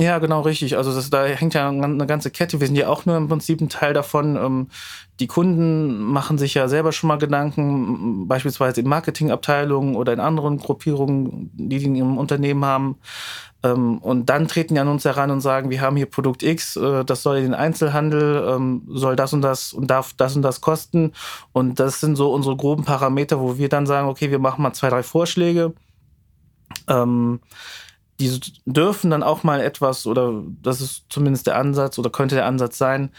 Ja, 0.00 0.18
genau, 0.18 0.40
richtig. 0.40 0.76
Also 0.76 0.92
das, 0.92 1.08
da 1.08 1.24
hängt 1.24 1.54
ja 1.54 1.68
eine 1.68 2.06
ganze 2.06 2.32
Kette. 2.32 2.58
Wir 2.58 2.66
sind 2.66 2.74
ja 2.74 2.88
auch 2.88 3.06
nur 3.06 3.16
im 3.16 3.28
Prinzip 3.28 3.60
ein 3.60 3.68
Teil 3.68 3.94
davon. 3.94 4.34
Ähm, 4.36 4.68
die 5.20 5.28
Kunden 5.28 6.02
machen 6.02 6.36
sich 6.36 6.54
ja 6.54 6.66
selber 6.66 6.90
schon 6.90 7.06
mal 7.06 7.18
Gedanken, 7.18 8.26
beispielsweise 8.26 8.80
in 8.80 8.88
Marketingabteilungen 8.88 9.94
oder 9.94 10.12
in 10.12 10.18
anderen 10.18 10.58
Gruppierungen, 10.58 11.50
die 11.54 11.78
die 11.78 11.84
in 11.84 11.94
ihrem 11.94 12.18
Unternehmen 12.18 12.64
haben. 12.64 12.96
Ähm, 13.64 13.98
und 13.98 14.26
dann 14.26 14.46
treten 14.46 14.74
die 14.74 14.80
an 14.80 14.86
uns 14.86 15.04
heran 15.04 15.32
und 15.32 15.40
sagen, 15.40 15.70
wir 15.70 15.80
haben 15.80 15.96
hier 15.96 16.06
Produkt 16.06 16.44
X, 16.44 16.76
äh, 16.76 17.04
das 17.04 17.24
soll 17.24 17.38
in 17.38 17.44
den 17.44 17.54
Einzelhandel, 17.54 18.46
ähm, 18.48 18.82
soll 18.88 19.16
das 19.16 19.32
und 19.32 19.42
das 19.42 19.72
und 19.72 19.88
darf 19.88 20.12
das 20.12 20.36
und 20.36 20.42
das 20.42 20.60
kosten. 20.60 21.12
Und 21.52 21.80
das 21.80 22.00
sind 22.00 22.14
so 22.14 22.32
unsere 22.32 22.56
groben 22.56 22.84
Parameter, 22.84 23.40
wo 23.40 23.58
wir 23.58 23.68
dann 23.68 23.86
sagen, 23.86 24.08
okay, 24.08 24.30
wir 24.30 24.38
machen 24.38 24.62
mal 24.62 24.72
zwei, 24.72 24.90
drei 24.90 25.02
Vorschläge 25.02 25.74
die 28.20 28.40
dürfen 28.64 29.10
dann 29.10 29.22
auch 29.22 29.42
mal 29.42 29.60
etwas, 29.60 30.06
oder 30.06 30.42
das 30.62 30.80
ist 30.80 31.04
zumindest 31.08 31.46
der 31.46 31.56
Ansatz 31.56 31.98
oder 31.98 32.10
könnte 32.10 32.36
der 32.36 32.46
Ansatz 32.46 32.78
sein, 32.78 33.10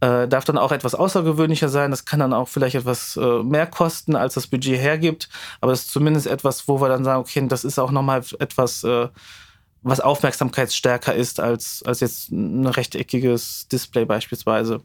äh, 0.00 0.28
darf 0.28 0.44
dann 0.44 0.58
auch 0.58 0.72
etwas 0.72 0.94
außergewöhnlicher 0.94 1.68
sein. 1.68 1.90
Das 1.90 2.04
kann 2.04 2.20
dann 2.20 2.32
auch 2.34 2.48
vielleicht 2.48 2.74
etwas 2.74 3.16
äh, 3.16 3.42
mehr 3.42 3.66
kosten, 3.66 4.16
als 4.16 4.34
das 4.34 4.48
Budget 4.48 4.78
hergibt. 4.78 5.28
Aber 5.60 5.72
es 5.72 5.82
ist 5.82 5.92
zumindest 5.92 6.26
etwas, 6.26 6.68
wo 6.68 6.80
wir 6.80 6.88
dann 6.88 7.04
sagen, 7.04 7.20
okay, 7.20 7.46
das 7.48 7.64
ist 7.64 7.78
auch 7.78 7.92
nochmal 7.92 8.22
etwas, 8.40 8.84
äh, 8.84 9.08
was 9.82 10.00
aufmerksamkeitsstärker 10.00 11.14
ist 11.14 11.40
als, 11.40 11.82
als 11.84 12.00
jetzt 12.00 12.30
ein 12.30 12.66
rechteckiges 12.66 13.68
Display 13.68 14.04
beispielsweise. 14.04 14.80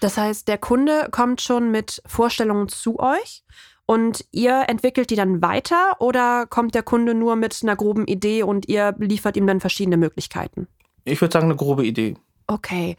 Das 0.00 0.16
heißt, 0.16 0.48
der 0.48 0.58
Kunde 0.58 1.08
kommt 1.10 1.42
schon 1.42 1.70
mit 1.70 2.02
Vorstellungen 2.06 2.68
zu 2.68 2.98
euch 2.98 3.44
und 3.86 4.24
ihr 4.32 4.64
entwickelt 4.68 5.10
die 5.10 5.16
dann 5.16 5.42
weiter 5.42 5.96
oder 6.00 6.46
kommt 6.46 6.74
der 6.74 6.82
Kunde 6.82 7.14
nur 7.14 7.36
mit 7.36 7.58
einer 7.62 7.76
groben 7.76 8.06
Idee 8.06 8.42
und 8.42 8.68
ihr 8.68 8.94
liefert 8.98 9.36
ihm 9.36 9.46
dann 9.46 9.60
verschiedene 9.60 9.96
Möglichkeiten? 9.96 10.68
Ich 11.04 11.20
würde 11.20 11.32
sagen, 11.32 11.46
eine 11.46 11.56
grobe 11.56 11.84
Idee. 11.84 12.16
Okay. 12.46 12.96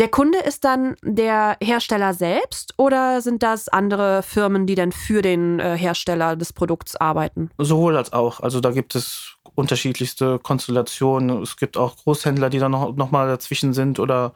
Der 0.00 0.08
Kunde 0.08 0.38
ist 0.38 0.64
dann 0.64 0.96
der 1.02 1.58
Hersteller 1.62 2.14
selbst 2.14 2.72
oder 2.78 3.20
sind 3.20 3.42
das 3.42 3.68
andere 3.68 4.22
Firmen, 4.22 4.66
die 4.66 4.74
dann 4.74 4.92
für 4.92 5.20
den 5.20 5.60
äh, 5.60 5.76
Hersteller 5.76 6.36
des 6.36 6.54
Produkts 6.54 6.96
arbeiten? 6.96 7.50
Sowohl 7.58 7.98
als 7.98 8.14
auch. 8.14 8.40
Also 8.40 8.60
da 8.60 8.70
gibt 8.70 8.94
es 8.94 9.36
unterschiedlichste 9.54 10.38
Konstellationen. 10.38 11.42
Es 11.42 11.58
gibt 11.58 11.76
auch 11.76 11.96
Großhändler, 11.98 12.48
die 12.48 12.58
dann 12.58 12.72
noch, 12.72 12.96
noch 12.96 13.10
mal 13.10 13.28
dazwischen 13.28 13.74
sind 13.74 13.98
oder, 13.98 14.32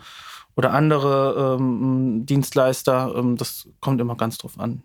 oder 0.55 0.75
andere 0.75 1.57
ähm, 1.59 2.27
Dienstleister. 2.27 3.15
Ähm, 3.17 3.39
das 3.39 3.67
kommt 3.81 4.03
immer 4.03 4.17
ganz 4.17 4.37
drauf 4.37 4.61
an. 4.61 4.83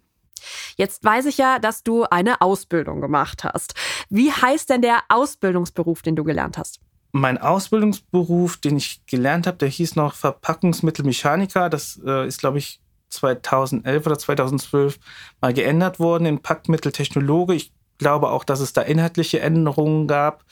Jetzt 0.77 1.03
weiß 1.03 1.25
ich 1.25 1.37
ja, 1.37 1.59
dass 1.59 1.83
du 1.83 2.05
eine 2.05 2.39
Ausbildung 2.39 3.01
gemacht 3.01 3.43
hast. 3.43 3.73
Wie 4.09 4.31
heißt 4.31 4.69
denn 4.69 4.81
der 4.81 4.99
Ausbildungsberuf, 5.09 6.03
den 6.03 6.15
du 6.15 6.23
gelernt 6.23 6.57
hast? 6.57 6.79
Mein 7.11 7.39
Ausbildungsberuf, 7.39 8.57
den 8.57 8.77
ich 8.77 9.05
gelernt 9.05 9.47
habe, 9.47 9.57
der 9.57 9.69
hieß 9.69 9.95
noch 9.95 10.13
Verpackungsmittelmechaniker. 10.13 11.69
Das 11.69 11.99
äh, 12.05 12.27
ist, 12.27 12.39
glaube 12.39 12.59
ich, 12.59 12.81
2011 13.09 14.05
oder 14.05 14.17
2012 14.17 14.99
mal 15.41 15.53
geändert 15.53 15.99
worden 15.99 16.25
in 16.25 16.41
Packmitteltechnologe. 16.41 17.55
Ich 17.55 17.73
glaube 17.97 18.29
auch, 18.29 18.43
dass 18.43 18.59
es 18.59 18.73
da 18.73 18.81
inhaltliche 18.81 19.39
Änderungen 19.39 20.07
gab. 20.07 20.45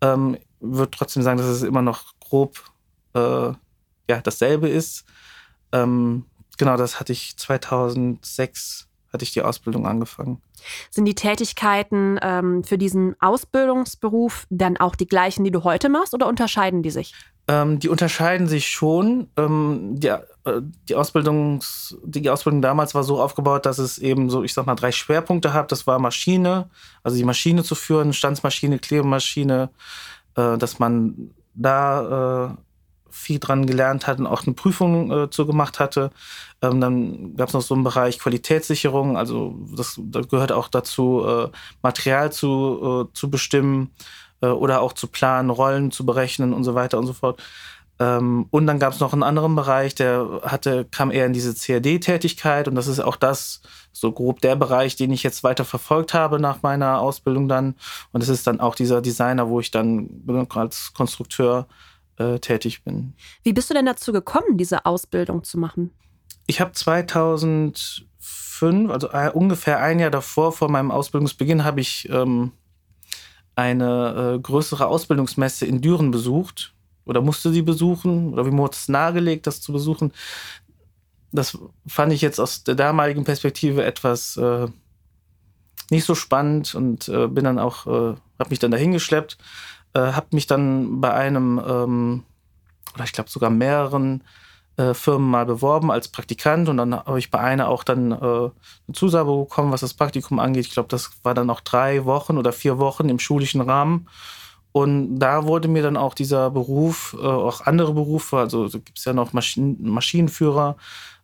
Ähm, 0.00 0.38
würde 0.60 0.90
trotzdem 0.90 1.22
sagen, 1.22 1.38
dass 1.38 1.46
es 1.46 1.62
immer 1.62 1.82
noch 1.82 2.14
grob 2.20 2.64
äh, 3.14 3.52
ja, 4.08 4.20
dasselbe 4.22 4.68
ist. 4.68 5.04
Ähm, 5.72 6.26
genau, 6.58 6.76
das 6.76 7.00
hatte 7.00 7.12
ich 7.12 7.36
2006 7.36 8.88
hatte 9.12 9.24
ich 9.24 9.32
die 9.32 9.42
Ausbildung 9.42 9.86
angefangen. 9.86 10.40
Sind 10.90 11.04
die 11.04 11.14
Tätigkeiten 11.14 12.18
ähm, 12.22 12.64
für 12.64 12.78
diesen 12.78 13.14
Ausbildungsberuf 13.20 14.46
dann 14.50 14.76
auch 14.76 14.94
die 14.94 15.06
gleichen, 15.06 15.44
die 15.44 15.50
du 15.50 15.64
heute 15.64 15.88
machst, 15.88 16.14
oder 16.14 16.26
unterscheiden 16.26 16.82
die 16.82 16.90
sich? 16.90 17.14
Ähm, 17.48 17.80
die 17.80 17.88
unterscheiden 17.88 18.46
sich 18.46 18.68
schon. 18.68 19.28
Ähm, 19.36 19.94
die, 19.96 20.08
äh, 20.08 20.20
die, 20.88 20.94
Ausbildungs, 20.94 21.96
die 22.04 22.30
Ausbildung 22.30 22.62
damals 22.62 22.94
war 22.94 23.02
so 23.02 23.20
aufgebaut, 23.20 23.66
dass 23.66 23.78
es 23.78 23.98
eben 23.98 24.30
so, 24.30 24.44
ich 24.44 24.54
sag 24.54 24.66
mal, 24.66 24.76
drei 24.76 24.92
Schwerpunkte 24.92 25.52
hat. 25.52 25.72
Das 25.72 25.86
war 25.86 25.98
Maschine, 25.98 26.70
also 27.02 27.16
die 27.16 27.24
Maschine 27.24 27.64
zu 27.64 27.74
führen, 27.74 28.12
Standsmaschine, 28.12 28.78
Klebemaschine, 28.78 29.70
äh, 30.36 30.56
dass 30.56 30.78
man 30.78 31.32
da 31.54 32.52
äh, 32.52 32.56
viel 33.12 33.38
dran 33.38 33.66
gelernt 33.66 34.06
hat 34.06 34.18
und 34.18 34.26
auch 34.26 34.44
eine 34.44 34.54
Prüfung 34.54 35.10
äh, 35.10 35.30
zu 35.30 35.46
gemacht 35.46 35.78
hatte. 35.78 36.10
Ähm, 36.60 36.80
dann 36.80 37.36
gab 37.36 37.48
es 37.48 37.54
noch 37.54 37.62
so 37.62 37.74
einen 37.74 37.84
Bereich 37.84 38.18
Qualitätssicherung, 38.18 39.16
also 39.16 39.56
das, 39.76 40.00
das 40.02 40.28
gehört 40.28 40.52
auch 40.52 40.68
dazu, 40.68 41.24
äh, 41.26 41.48
Material 41.82 42.32
zu, 42.32 43.08
äh, 43.08 43.14
zu 43.14 43.30
bestimmen 43.30 43.90
äh, 44.40 44.46
oder 44.46 44.80
auch 44.80 44.92
zu 44.92 45.06
planen, 45.06 45.50
Rollen 45.50 45.90
zu 45.90 46.04
berechnen 46.06 46.52
und 46.52 46.64
so 46.64 46.74
weiter 46.74 46.98
und 46.98 47.06
so 47.06 47.12
fort. 47.12 47.42
Ähm, 47.98 48.46
und 48.50 48.66
dann 48.66 48.78
gab 48.78 48.92
es 48.92 49.00
noch 49.00 49.12
einen 49.12 49.22
anderen 49.22 49.54
Bereich, 49.54 49.94
der 49.94 50.40
hatte, 50.42 50.86
kam 50.90 51.10
eher 51.10 51.26
in 51.26 51.32
diese 51.32 51.54
CAD-Tätigkeit 51.54 52.66
und 52.66 52.74
das 52.74 52.88
ist 52.88 53.00
auch 53.00 53.16
das, 53.16 53.60
so 53.92 54.10
grob 54.10 54.40
der 54.40 54.56
Bereich, 54.56 54.96
den 54.96 55.12
ich 55.12 55.22
jetzt 55.22 55.44
weiter 55.44 55.64
verfolgt 55.64 56.14
habe 56.14 56.40
nach 56.40 56.62
meiner 56.62 56.98
Ausbildung 57.00 57.48
dann. 57.48 57.74
Und 58.12 58.22
es 58.22 58.28
ist 58.28 58.46
dann 58.46 58.60
auch 58.60 58.74
dieser 58.74 59.02
Designer, 59.02 59.48
wo 59.48 59.60
ich 59.60 59.70
dann 59.70 60.08
als 60.54 60.92
Konstrukteur 60.94 61.66
äh, 62.18 62.38
tätig 62.38 62.84
bin. 62.84 63.14
Wie 63.42 63.52
bist 63.52 63.70
du 63.70 63.74
denn 63.74 63.86
dazu 63.86 64.12
gekommen, 64.12 64.58
diese 64.58 64.86
Ausbildung 64.86 65.44
zu 65.44 65.58
machen? 65.58 65.90
Ich 66.46 66.60
habe 66.60 66.72
2005, 66.72 68.90
also 68.90 69.10
äh, 69.10 69.30
ungefähr 69.32 69.80
ein 69.80 70.00
Jahr 70.00 70.10
davor, 70.10 70.52
vor 70.52 70.70
meinem 70.70 70.90
Ausbildungsbeginn, 70.90 71.64
habe 71.64 71.80
ich 71.80 72.08
ähm, 72.10 72.52
eine 73.54 74.36
äh, 74.36 74.40
größere 74.40 74.86
Ausbildungsmesse 74.86 75.66
in 75.66 75.80
Düren 75.80 76.10
besucht 76.10 76.74
oder 77.04 77.20
musste 77.20 77.52
sie 77.52 77.62
besuchen 77.62 78.32
oder 78.32 78.46
wie 78.46 78.52
wurde 78.52 78.74
es 78.74 78.88
nahegelegt, 78.88 79.46
das 79.46 79.60
zu 79.60 79.72
besuchen. 79.72 80.12
Das 81.32 81.58
fand 81.86 82.12
ich 82.12 82.20
jetzt 82.20 82.38
aus 82.38 82.64
der 82.64 82.74
damaligen 82.74 83.24
Perspektive 83.24 83.84
etwas 83.84 84.36
äh, 84.36 84.68
nicht 85.90 86.04
so 86.04 86.14
spannend 86.14 86.74
und 86.74 87.08
äh, 87.08 87.26
bin 87.28 87.44
dann 87.44 87.58
auch, 87.58 87.86
äh, 87.86 88.14
habe 88.38 88.50
mich 88.50 88.58
dann 88.58 88.70
dahin 88.70 88.92
geschleppt 88.92 89.38
äh, 89.94 90.00
habe 90.00 90.28
mich 90.32 90.46
dann 90.46 91.00
bei 91.00 91.12
einem 91.12 91.60
ähm, 91.66 92.22
oder 92.94 93.04
ich 93.04 93.12
glaube 93.12 93.30
sogar 93.30 93.50
mehreren 93.50 94.22
äh, 94.76 94.94
Firmen 94.94 95.30
mal 95.30 95.46
beworben 95.46 95.90
als 95.90 96.08
Praktikant 96.08 96.68
und 96.68 96.76
dann 96.76 96.94
habe 96.94 97.18
ich 97.18 97.30
bei 97.30 97.38
einer 97.38 97.68
auch 97.68 97.84
dann 97.84 98.12
äh, 98.12 98.14
eine 98.16 98.52
Zusage 98.92 99.30
bekommen, 99.30 99.72
was 99.72 99.82
das 99.82 99.94
Praktikum 99.94 100.38
angeht. 100.38 100.66
Ich 100.66 100.72
glaube, 100.72 100.88
das 100.88 101.10
war 101.22 101.34
dann 101.34 101.50
auch 101.50 101.60
drei 101.60 102.04
Wochen 102.04 102.38
oder 102.38 102.52
vier 102.52 102.78
Wochen 102.78 103.08
im 103.08 103.18
schulischen 103.18 103.60
Rahmen. 103.60 104.08
Und 104.72 105.18
da 105.18 105.44
wurde 105.44 105.68
mir 105.68 105.82
dann 105.82 105.98
auch 105.98 106.14
dieser 106.14 106.50
Beruf, 106.50 107.14
äh, 107.20 107.26
auch 107.26 107.60
andere 107.60 107.92
Berufe, 107.92 108.38
also 108.38 108.64
gibt 108.70 108.98
es 108.98 109.04
ja 109.04 109.12
noch 109.12 109.34
Maschinen, 109.34 109.76
Maschinenführer, 109.82 110.76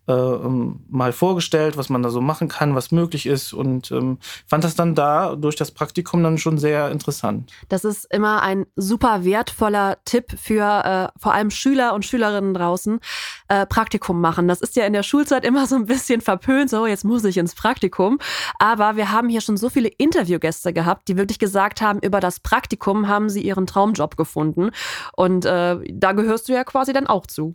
äh, 0.09 0.13
ähm, 0.13 0.81
mal 0.89 1.13
vorgestellt, 1.13 1.77
was 1.77 1.91
man 1.91 2.03
da 2.03 2.09
so 2.09 2.23
machen 2.23 2.49
kann, 2.49 2.75
was 2.75 2.91
möglich 2.91 3.27
ist 3.27 3.53
und 3.53 3.91
ähm, 3.91 4.19
fand 4.47 4.65
das 4.65 4.75
dann 4.75 4.95
da 4.95 5.37
durch 5.37 5.55
das 5.55 5.71
Praktikum 5.71 6.23
dann 6.23 6.39
schon 6.39 6.57
sehr 6.57 6.91
interessant. 6.91 7.53
Das 7.69 7.85
ist 7.85 8.13
immer 8.13 8.43
ein 8.43 8.65
super 8.75 9.25
wertvoller 9.25 9.99
Tipp 10.07 10.33
für 10.39 11.13
äh, 11.15 11.21
vor 11.21 11.35
allem 11.35 11.51
Schüler 11.51 11.93
und 11.95 12.07
Schülerinnen 12.07 12.55
draußen, 12.55 13.01
äh, 13.49 13.67
Praktikum 13.67 14.21
machen. 14.21 14.49
Das 14.49 14.63
ist 14.63 14.77
ja 14.77 14.87
in 14.87 14.95
der 14.95 15.03
Schulzeit 15.03 15.45
immer 15.45 15.67
so 15.67 15.77
ein 15.77 15.85
bisschen 15.85 16.23
verpönt, 16.23 16.71
so 16.71 16.87
jetzt 16.87 17.05
muss 17.05 17.25
ich 17.25 17.37
ins 17.37 17.55
Praktikum. 17.55 18.19
Aber 18.59 18.97
wir 18.97 19.13
haben 19.13 19.29
hier 19.29 19.43
schon 19.43 19.59
so 19.59 19.69
viele 19.69 19.89
Interviewgäste 19.89 20.73
gehabt, 20.73 21.09
die 21.09 21.19
wirklich 21.19 21.39
gesagt 21.39 21.83
haben, 21.83 22.01
über 22.01 22.21
das 22.21 22.41
Praktikum 22.41 23.09
haben 23.09 23.29
sie 23.29 23.43
ihren 23.43 23.67
Traumjob 23.67 24.17
gefunden. 24.17 24.71
Und 25.15 25.45
äh, 25.45 25.77
da 25.93 26.13
gehörst 26.13 26.49
du 26.49 26.55
ja 26.55 26.65
quasi 26.65 26.95
dann 26.95 27.07
auch 27.07 27.27
zu. 27.27 27.55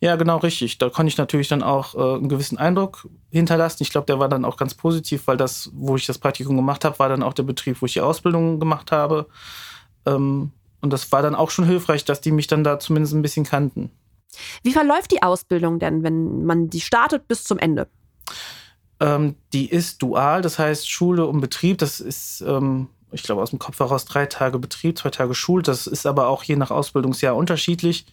Ja, 0.00 0.16
genau 0.16 0.38
richtig. 0.38 0.78
Da 0.78 0.90
konnte 0.90 1.08
ich 1.08 1.18
natürlich 1.18 1.48
dann 1.48 1.62
auch 1.62 1.94
äh, 1.94 2.16
einen 2.16 2.28
gewissen 2.28 2.58
Eindruck 2.58 3.08
hinterlassen. 3.30 3.82
Ich 3.82 3.90
glaube, 3.90 4.06
der 4.06 4.18
war 4.18 4.28
dann 4.28 4.44
auch 4.44 4.56
ganz 4.56 4.74
positiv, 4.74 5.26
weil 5.26 5.36
das, 5.36 5.70
wo 5.74 5.96
ich 5.96 6.06
das 6.06 6.18
Praktikum 6.18 6.56
gemacht 6.56 6.84
habe, 6.84 6.98
war 6.98 7.08
dann 7.08 7.22
auch 7.22 7.34
der 7.34 7.42
Betrieb, 7.42 7.80
wo 7.80 7.86
ich 7.86 7.94
die 7.94 8.00
Ausbildung 8.00 8.60
gemacht 8.60 8.92
habe. 8.92 9.26
Ähm, 10.06 10.52
und 10.80 10.92
das 10.92 11.10
war 11.10 11.22
dann 11.22 11.34
auch 11.34 11.50
schon 11.50 11.64
hilfreich, 11.64 12.04
dass 12.04 12.20
die 12.20 12.30
mich 12.30 12.46
dann 12.46 12.62
da 12.62 12.78
zumindest 12.78 13.14
ein 13.14 13.22
bisschen 13.22 13.44
kannten. 13.44 13.90
Wie 14.62 14.72
verläuft 14.72 15.10
die 15.12 15.22
Ausbildung 15.22 15.78
denn, 15.78 16.02
wenn 16.02 16.44
man 16.44 16.68
die 16.68 16.80
startet 16.80 17.26
bis 17.26 17.44
zum 17.44 17.58
Ende? 17.58 17.88
Ähm, 19.00 19.36
die 19.52 19.68
ist 19.68 20.02
dual, 20.02 20.42
das 20.42 20.58
heißt 20.58 20.88
Schule 20.88 21.26
und 21.26 21.40
Betrieb. 21.40 21.78
Das 21.78 22.00
ist, 22.00 22.42
ähm, 22.46 22.88
ich 23.12 23.22
glaube, 23.22 23.42
aus 23.42 23.50
dem 23.50 23.58
Kopf 23.58 23.78
heraus 23.78 24.04
drei 24.04 24.26
Tage 24.26 24.58
Betrieb, 24.58 24.98
zwei 24.98 25.10
Tage 25.10 25.34
Schule. 25.34 25.62
Das 25.62 25.86
ist 25.86 26.06
aber 26.06 26.28
auch 26.28 26.42
je 26.44 26.56
nach 26.56 26.70
Ausbildungsjahr 26.70 27.36
unterschiedlich. 27.36 28.06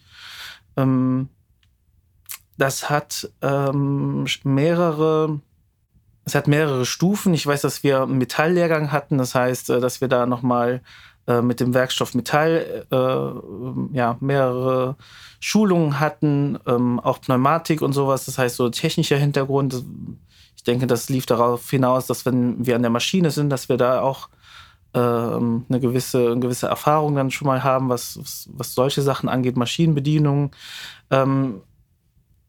Ähm, 0.76 1.28
das 2.56 2.90
hat 2.90 3.30
ähm, 3.42 4.26
mehrere, 4.44 5.40
es 6.24 6.34
hat 6.34 6.48
mehrere 6.48 6.86
Stufen. 6.86 7.34
Ich 7.34 7.46
weiß, 7.46 7.62
dass 7.62 7.82
wir 7.82 8.02
einen 8.02 8.18
Metalllehrgang 8.18 8.92
hatten. 8.92 9.18
Das 9.18 9.34
heißt, 9.34 9.70
äh, 9.70 9.80
dass 9.80 10.00
wir 10.00 10.08
da 10.08 10.26
nochmal 10.26 10.82
äh, 11.26 11.40
mit 11.40 11.60
dem 11.60 11.74
Werkstoff 11.74 12.14
Metall 12.14 12.86
äh, 12.90 13.96
ja, 13.96 14.16
mehrere 14.20 14.96
Schulungen 15.40 15.98
hatten, 15.98 16.58
ähm, 16.66 17.00
auch 17.00 17.20
Pneumatik 17.20 17.82
und 17.82 17.92
sowas. 17.92 18.26
Das 18.26 18.38
heißt, 18.38 18.56
so 18.56 18.68
technischer 18.68 19.16
Hintergrund. 19.16 19.82
Ich 20.56 20.62
denke, 20.62 20.86
das 20.86 21.08
lief 21.08 21.26
darauf 21.26 21.68
hinaus, 21.68 22.06
dass 22.06 22.24
wenn 22.26 22.64
wir 22.66 22.76
an 22.76 22.82
der 22.82 22.90
Maschine 22.90 23.30
sind, 23.30 23.50
dass 23.50 23.68
wir 23.68 23.76
da 23.76 24.00
auch 24.00 24.28
ähm, 24.94 25.66
eine 25.68 25.80
gewisse, 25.80 26.30
eine 26.30 26.40
gewisse 26.40 26.68
Erfahrung 26.68 27.14
dann 27.16 27.30
schon 27.30 27.46
mal 27.46 27.64
haben, 27.64 27.88
was, 27.88 28.18
was, 28.20 28.48
was 28.52 28.74
solche 28.74 29.02
Sachen 29.02 29.28
angeht, 29.28 29.56
Maschinenbedienung. 29.56 30.52
Ähm, 31.10 31.62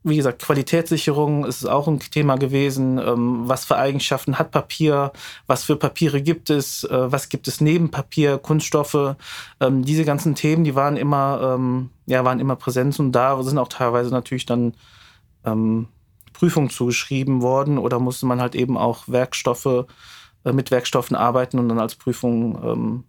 wie 0.06 0.16
gesagt, 0.16 0.40
Qualitätssicherung 0.40 1.44
ist 1.44 1.66
auch 1.66 1.88
ein 1.88 1.98
Thema 1.98 2.36
gewesen. 2.36 2.98
Ähm, 2.98 3.48
was 3.48 3.64
für 3.64 3.76
Eigenschaften 3.76 4.38
hat 4.38 4.52
Papier? 4.52 5.12
Was 5.48 5.64
für 5.64 5.74
Papiere 5.74 6.22
gibt 6.22 6.48
es? 6.48 6.84
Äh, 6.84 7.10
was 7.10 7.28
gibt 7.28 7.48
es 7.48 7.60
neben 7.60 7.90
Papier? 7.90 8.38
Kunststoffe? 8.38 9.16
Ähm, 9.60 9.84
diese 9.84 10.04
ganzen 10.04 10.36
Themen, 10.36 10.62
die 10.62 10.76
waren 10.76 10.96
immer, 10.96 11.54
ähm, 11.56 11.90
ja, 12.06 12.24
waren 12.24 12.38
immer 12.38 12.54
präsent 12.54 12.98
und 13.00 13.10
da 13.12 13.42
sind 13.42 13.58
auch 13.58 13.68
teilweise 13.68 14.10
natürlich 14.10 14.46
dann 14.46 14.74
Prüfungen 16.32 16.70
zugeschrieben 16.70 17.40
worden 17.40 17.78
oder 17.78 18.00
musste 18.00 18.26
man 18.26 18.40
halt 18.40 18.56
eben 18.56 18.76
auch 18.76 19.06
Werkstoffe 19.06 19.86
äh, 20.44 20.52
mit 20.52 20.72
Werkstoffen 20.72 21.14
arbeiten 21.14 21.60
und 21.60 21.68
dann 21.68 21.78
als 21.78 21.94
Prüfung 21.94 23.04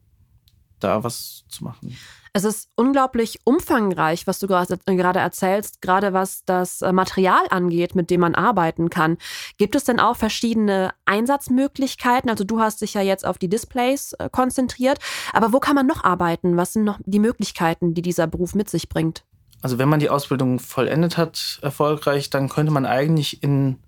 da 0.79 1.03
was 1.03 1.45
zu 1.47 1.63
machen. 1.63 1.97
Es 2.37 2.43
ist 2.43 2.69
unglaublich 2.75 3.39
umfangreich, 3.45 4.27
was 4.27 4.37
du 4.37 4.45
gerade 4.45 5.19
erzählst, 5.19 5.81
gerade 5.81 6.13
was 6.13 6.45
das 6.45 6.83
äh, 6.83 6.91
Material 6.91 7.41
angeht, 7.49 7.95
mit 7.95 8.11
dem 8.11 8.21
man 8.21 8.35
arbeiten 8.35 8.91
kann. 8.91 9.17
Gibt 9.57 9.73
es 9.73 9.85
denn 9.85 9.99
auch 9.99 10.15
verschiedene 10.15 10.93
Einsatzmöglichkeiten? 11.05 12.29
Also 12.29 12.43
du 12.43 12.59
hast 12.59 12.81
dich 12.81 12.93
ja 12.93 13.01
jetzt 13.01 13.25
auf 13.25 13.39
die 13.39 13.49
Displays 13.49 14.13
äh, 14.13 14.29
konzentriert, 14.31 14.99
aber 15.33 15.51
wo 15.51 15.59
kann 15.59 15.73
man 15.73 15.87
noch 15.87 16.03
arbeiten? 16.03 16.57
Was 16.57 16.73
sind 16.73 16.83
noch 16.83 16.99
die 17.03 17.17
Möglichkeiten, 17.17 17.95
die 17.95 18.03
dieser 18.03 18.27
Beruf 18.27 18.53
mit 18.53 18.69
sich 18.69 18.87
bringt? 18.87 19.23
Also 19.63 19.79
wenn 19.79 19.89
man 19.89 19.99
die 19.99 20.11
Ausbildung 20.11 20.59
vollendet 20.59 21.17
hat, 21.17 21.57
erfolgreich, 21.63 22.29
dann 22.29 22.49
könnte 22.49 22.71
man 22.71 22.85
eigentlich 22.85 23.41
in, 23.41 23.79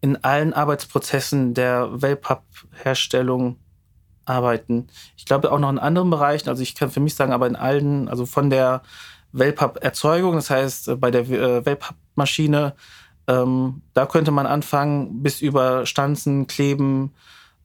in 0.00 0.16
allen 0.24 0.54
Arbeitsprozessen 0.54 1.52
der 1.52 2.00
Wellpapp-Herstellung 2.00 3.58
arbeiten. 4.24 4.88
Ich 5.16 5.24
glaube 5.24 5.50
auch 5.52 5.58
noch 5.58 5.70
in 5.70 5.78
anderen 5.78 6.10
Bereichen, 6.10 6.48
also 6.48 6.62
ich 6.62 6.74
kann 6.74 6.90
für 6.90 7.00
mich 7.00 7.14
sagen, 7.14 7.32
aber 7.32 7.46
in 7.46 7.56
allen, 7.56 8.08
also 8.08 8.26
von 8.26 8.50
der 8.50 8.82
Wellpapp-Erzeugung, 9.32 10.34
das 10.34 10.50
heißt 10.50 10.88
äh, 10.88 10.96
bei 10.96 11.10
der 11.10 11.22
äh, 11.28 11.64
Wellpapp-Maschine, 11.64 12.74
ähm, 13.28 13.82
da 13.94 14.06
könnte 14.06 14.30
man 14.30 14.46
anfangen, 14.46 15.22
bis 15.22 15.40
über 15.40 15.86
Stanzen, 15.86 16.46
Kleben, 16.46 17.12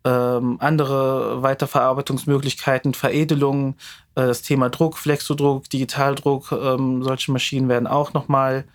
ähm, 0.04 0.58
andere 0.60 1.42
Weiterverarbeitungsmöglichkeiten, 1.42 2.94
Veredelungen, 2.94 3.76
äh, 4.16 4.28
das 4.28 4.42
Thema 4.42 4.70
Druck, 4.70 4.98
Flexodruck, 4.98 5.70
Digitaldruck, 5.70 6.52
ähm, 6.52 7.04
solche 7.04 7.32
Maschinen 7.32 7.70
werden 7.70 7.88
auch 7.88 8.14
nochmal 8.14 8.66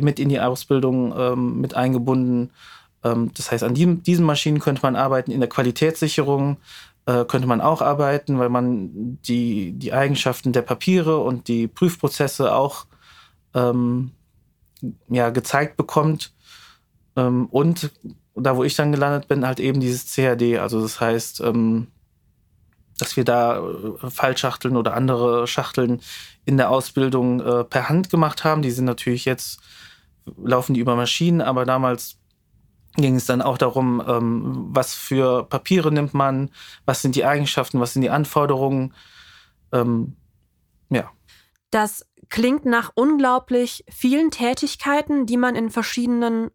mit 0.00 0.18
in 0.18 0.28
die 0.28 0.40
Ausbildung 0.40 1.12
ähm, 1.16 1.60
mit 1.60 1.74
eingebunden. 1.74 2.50
Ähm, 3.04 3.30
das 3.34 3.50
heißt, 3.50 3.64
an 3.64 3.74
die, 3.74 3.96
diesen 3.96 4.24
Maschinen 4.24 4.60
könnte 4.60 4.82
man 4.82 4.96
arbeiten 4.96 5.30
in 5.30 5.40
der 5.40 5.48
Qualitätssicherung, 5.48 6.56
äh, 7.08 7.24
könnte 7.24 7.48
man 7.48 7.62
auch 7.62 7.80
arbeiten, 7.80 8.38
weil 8.38 8.50
man 8.50 9.18
die, 9.22 9.72
die 9.72 9.94
Eigenschaften 9.94 10.52
der 10.52 10.60
Papiere 10.60 11.18
und 11.18 11.48
die 11.48 11.66
Prüfprozesse 11.66 12.54
auch 12.54 12.84
ähm, 13.54 14.10
ja, 15.08 15.30
gezeigt 15.30 15.78
bekommt. 15.78 16.34
Ähm, 17.16 17.46
und 17.46 17.90
da, 18.34 18.56
wo 18.56 18.62
ich 18.62 18.76
dann 18.76 18.92
gelandet 18.92 19.26
bin, 19.26 19.46
halt 19.46 19.58
eben 19.58 19.80
dieses 19.80 20.14
CAD. 20.14 20.58
Also 20.58 20.82
das 20.82 21.00
heißt, 21.00 21.40
ähm, 21.40 21.86
dass 22.98 23.16
wir 23.16 23.24
da 23.24 23.58
äh, 23.58 24.10
Fallschachteln 24.10 24.76
oder 24.76 24.92
andere 24.92 25.46
Schachteln 25.46 26.02
in 26.44 26.58
der 26.58 26.70
Ausbildung 26.70 27.40
äh, 27.40 27.64
per 27.64 27.88
Hand 27.88 28.10
gemacht 28.10 28.44
haben. 28.44 28.60
Die 28.60 28.70
sind 28.70 28.84
natürlich 28.84 29.24
jetzt, 29.24 29.60
laufen 30.36 30.74
die 30.74 30.80
über 30.80 30.94
Maschinen, 30.94 31.40
aber 31.40 31.64
damals 31.64 32.17
ging 33.02 33.16
es 33.16 33.26
dann 33.26 33.42
auch 33.42 33.58
darum, 33.58 34.02
ähm, 34.06 34.66
was 34.70 34.94
für 34.94 35.44
Papiere 35.44 35.92
nimmt 35.92 36.14
man, 36.14 36.50
was 36.84 37.02
sind 37.02 37.14
die 37.14 37.24
Eigenschaften, 37.24 37.80
was 37.80 37.92
sind 37.92 38.02
die 38.02 38.10
Anforderungen. 38.10 38.94
Ähm, 39.72 40.16
ja. 40.90 41.10
Das 41.70 42.06
klingt 42.28 42.64
nach 42.64 42.92
unglaublich 42.94 43.84
vielen 43.90 44.30
Tätigkeiten, 44.30 45.26
die 45.26 45.36
man 45.36 45.54
in 45.54 45.70
verschiedenen 45.70 46.50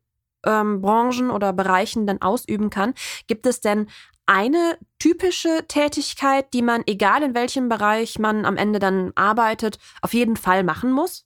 ähm, 0.46 0.82
Branchen 0.82 1.32
oder 1.32 1.54
Bereichen 1.54 2.06
dann 2.06 2.22
ausüben 2.22 2.70
kann. 2.70 2.94
Gibt 3.28 3.46
es 3.46 3.62
denn 3.62 3.88
eine 4.26 4.78
typische 5.00 5.66
Tätigkeit, 5.68 6.54
die 6.54 6.62
man, 6.62 6.84
egal 6.86 7.24
in 7.24 7.36
welchem 7.36 7.70
Bereich 7.70 8.20
man 8.20 8.46
am 8.46 8.58
Ende 8.58 8.80
dann 8.80 9.12
arbeitet, 9.16 9.80
auf 10.02 10.14
jeden 10.14 10.38
Fall 10.38 10.64
machen 10.64 10.92
muss? 10.92 11.26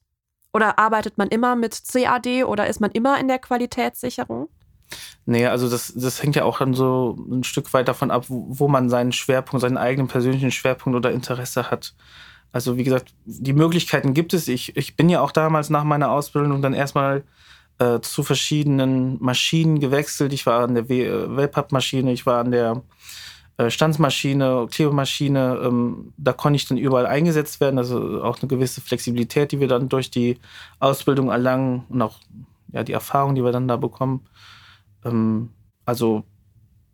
Oder 0.52 0.78
arbeitet 0.78 1.18
man 1.18 1.28
immer 1.28 1.56
mit 1.56 1.78
CAD 1.92 2.44
oder 2.44 2.66
ist 2.66 2.80
man 2.80 2.90
immer 2.90 3.18
in 3.20 3.28
der 3.28 3.38
Qualitätssicherung? 3.38 4.48
Nee, 5.26 5.46
also 5.46 5.68
das, 5.68 5.92
das 5.94 6.22
hängt 6.22 6.36
ja 6.36 6.44
auch 6.44 6.58
dann 6.58 6.74
so 6.74 7.16
ein 7.30 7.44
Stück 7.44 7.72
weit 7.74 7.88
davon 7.88 8.10
ab, 8.10 8.24
wo, 8.28 8.46
wo 8.48 8.68
man 8.68 8.88
seinen 8.88 9.12
Schwerpunkt, 9.12 9.60
seinen 9.60 9.76
eigenen 9.76 10.08
persönlichen 10.08 10.50
Schwerpunkt 10.50 10.96
oder 10.96 11.12
Interesse 11.12 11.70
hat. 11.70 11.94
Also 12.52 12.76
wie 12.78 12.84
gesagt, 12.84 13.12
die 13.26 13.52
Möglichkeiten 13.52 14.14
gibt 14.14 14.32
es. 14.32 14.48
Ich, 14.48 14.76
ich 14.76 14.96
bin 14.96 15.08
ja 15.10 15.20
auch 15.20 15.32
damals 15.32 15.70
nach 15.70 15.84
meiner 15.84 16.10
Ausbildung 16.10 16.62
dann 16.62 16.72
erstmal 16.72 17.24
äh, 17.78 18.00
zu 18.00 18.22
verschiedenen 18.22 19.22
Maschinen 19.22 19.80
gewechselt. 19.80 20.32
Ich 20.32 20.46
war 20.46 20.60
an 20.62 20.74
der 20.74 20.88
äh, 20.88 21.36
Wellpapp-Maschine, 21.36 22.12
ich 22.12 22.24
war 22.24 22.40
an 22.40 22.50
der 22.50 22.82
äh, 23.58 23.70
Stanzmaschine, 23.70 24.66
Klebemaschine. 24.70 25.60
Ähm, 25.62 26.12
da 26.16 26.32
konnte 26.32 26.56
ich 26.56 26.66
dann 26.66 26.78
überall 26.78 27.06
eingesetzt 27.06 27.60
werden. 27.60 27.78
Also 27.78 28.22
auch 28.22 28.38
eine 28.40 28.48
gewisse 28.48 28.80
Flexibilität, 28.80 29.52
die 29.52 29.60
wir 29.60 29.68
dann 29.68 29.88
durch 29.88 30.10
die 30.10 30.38
Ausbildung 30.80 31.30
erlangen 31.30 31.84
und 31.88 32.00
auch 32.00 32.16
ja, 32.72 32.82
die 32.82 32.92
Erfahrung, 32.92 33.34
die 33.34 33.44
wir 33.44 33.52
dann 33.52 33.68
da 33.68 33.76
bekommen. 33.76 34.26
Ähm, 35.04 35.50
also 35.84 36.24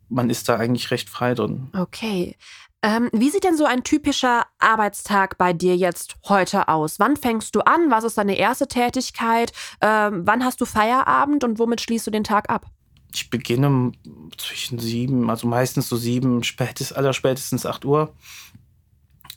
man 0.08 0.30
ist 0.30 0.48
da 0.48 0.56
eigentlich 0.56 0.90
recht 0.90 1.10
frei 1.10 1.34
drin. 1.34 1.70
Okay. 1.76 2.36
Ähm, 2.82 3.08
wie 3.12 3.30
sieht 3.30 3.44
denn 3.44 3.56
so 3.56 3.64
ein 3.64 3.82
typischer 3.82 4.44
Arbeitstag 4.58 5.38
bei 5.38 5.54
dir 5.54 5.74
jetzt 5.74 6.16
heute 6.28 6.68
aus? 6.68 6.98
Wann 6.98 7.16
fängst 7.16 7.54
du 7.56 7.60
an? 7.60 7.90
Was 7.90 8.04
ist 8.04 8.18
deine 8.18 8.36
erste 8.36 8.68
Tätigkeit? 8.68 9.52
Ähm, 9.80 10.26
wann 10.26 10.44
hast 10.44 10.60
du 10.60 10.66
Feierabend 10.66 11.44
und 11.44 11.58
womit 11.58 11.80
schließt 11.80 12.06
du 12.06 12.10
den 12.10 12.24
Tag 12.24 12.50
ab? 12.50 12.66
Ich 13.14 13.30
beginne 13.30 13.92
zwischen 14.36 14.78
sieben, 14.78 15.30
also 15.30 15.46
meistens 15.46 15.88
so 15.88 15.96
sieben, 15.96 16.42
spätestens, 16.42 16.96
allerspätestens 16.96 17.64
acht 17.64 17.84
Uhr. 17.84 18.12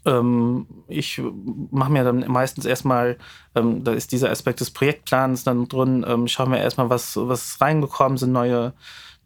Ähm, 0.07 0.67
ich 0.87 1.21
mache 1.69 1.91
mir 1.91 2.03
dann 2.05 2.25
meistens 2.31 2.65
erstmal, 2.65 3.17
ähm, 3.55 3.83
da 3.83 3.91
ist 3.91 4.13
dieser 4.13 4.31
Aspekt 4.31 4.61
des 4.61 4.71
Projektplans 4.71 5.43
dann 5.43 5.67
drin, 5.67 6.05
ähm, 6.07 6.27
schaue 6.29 6.49
mir 6.49 6.59
erstmal, 6.59 6.89
was, 6.89 7.17
was 7.17 7.59
reingekommen 7.59 8.17
sind, 8.17 8.31
neue, 8.31 8.73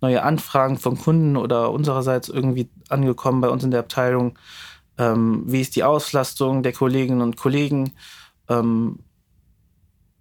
neue 0.01 0.23
Anfragen 0.23 0.79
von 0.79 0.97
Kunden 0.97 1.37
oder 1.37 1.71
unsererseits 1.71 2.29
irgendwie 2.29 2.67
angekommen 2.89 3.41
bei 3.41 3.49
uns 3.49 3.63
in 3.63 3.69
der 3.69 3.81
Abteilung. 3.81 4.39
Ähm, 4.97 5.43
wie 5.45 5.61
ist 5.61 5.75
die 5.75 5.83
Auslastung 5.83 6.63
der 6.63 6.73
Kolleginnen 6.73 7.21
und 7.21 7.37
Kollegen? 7.37 7.93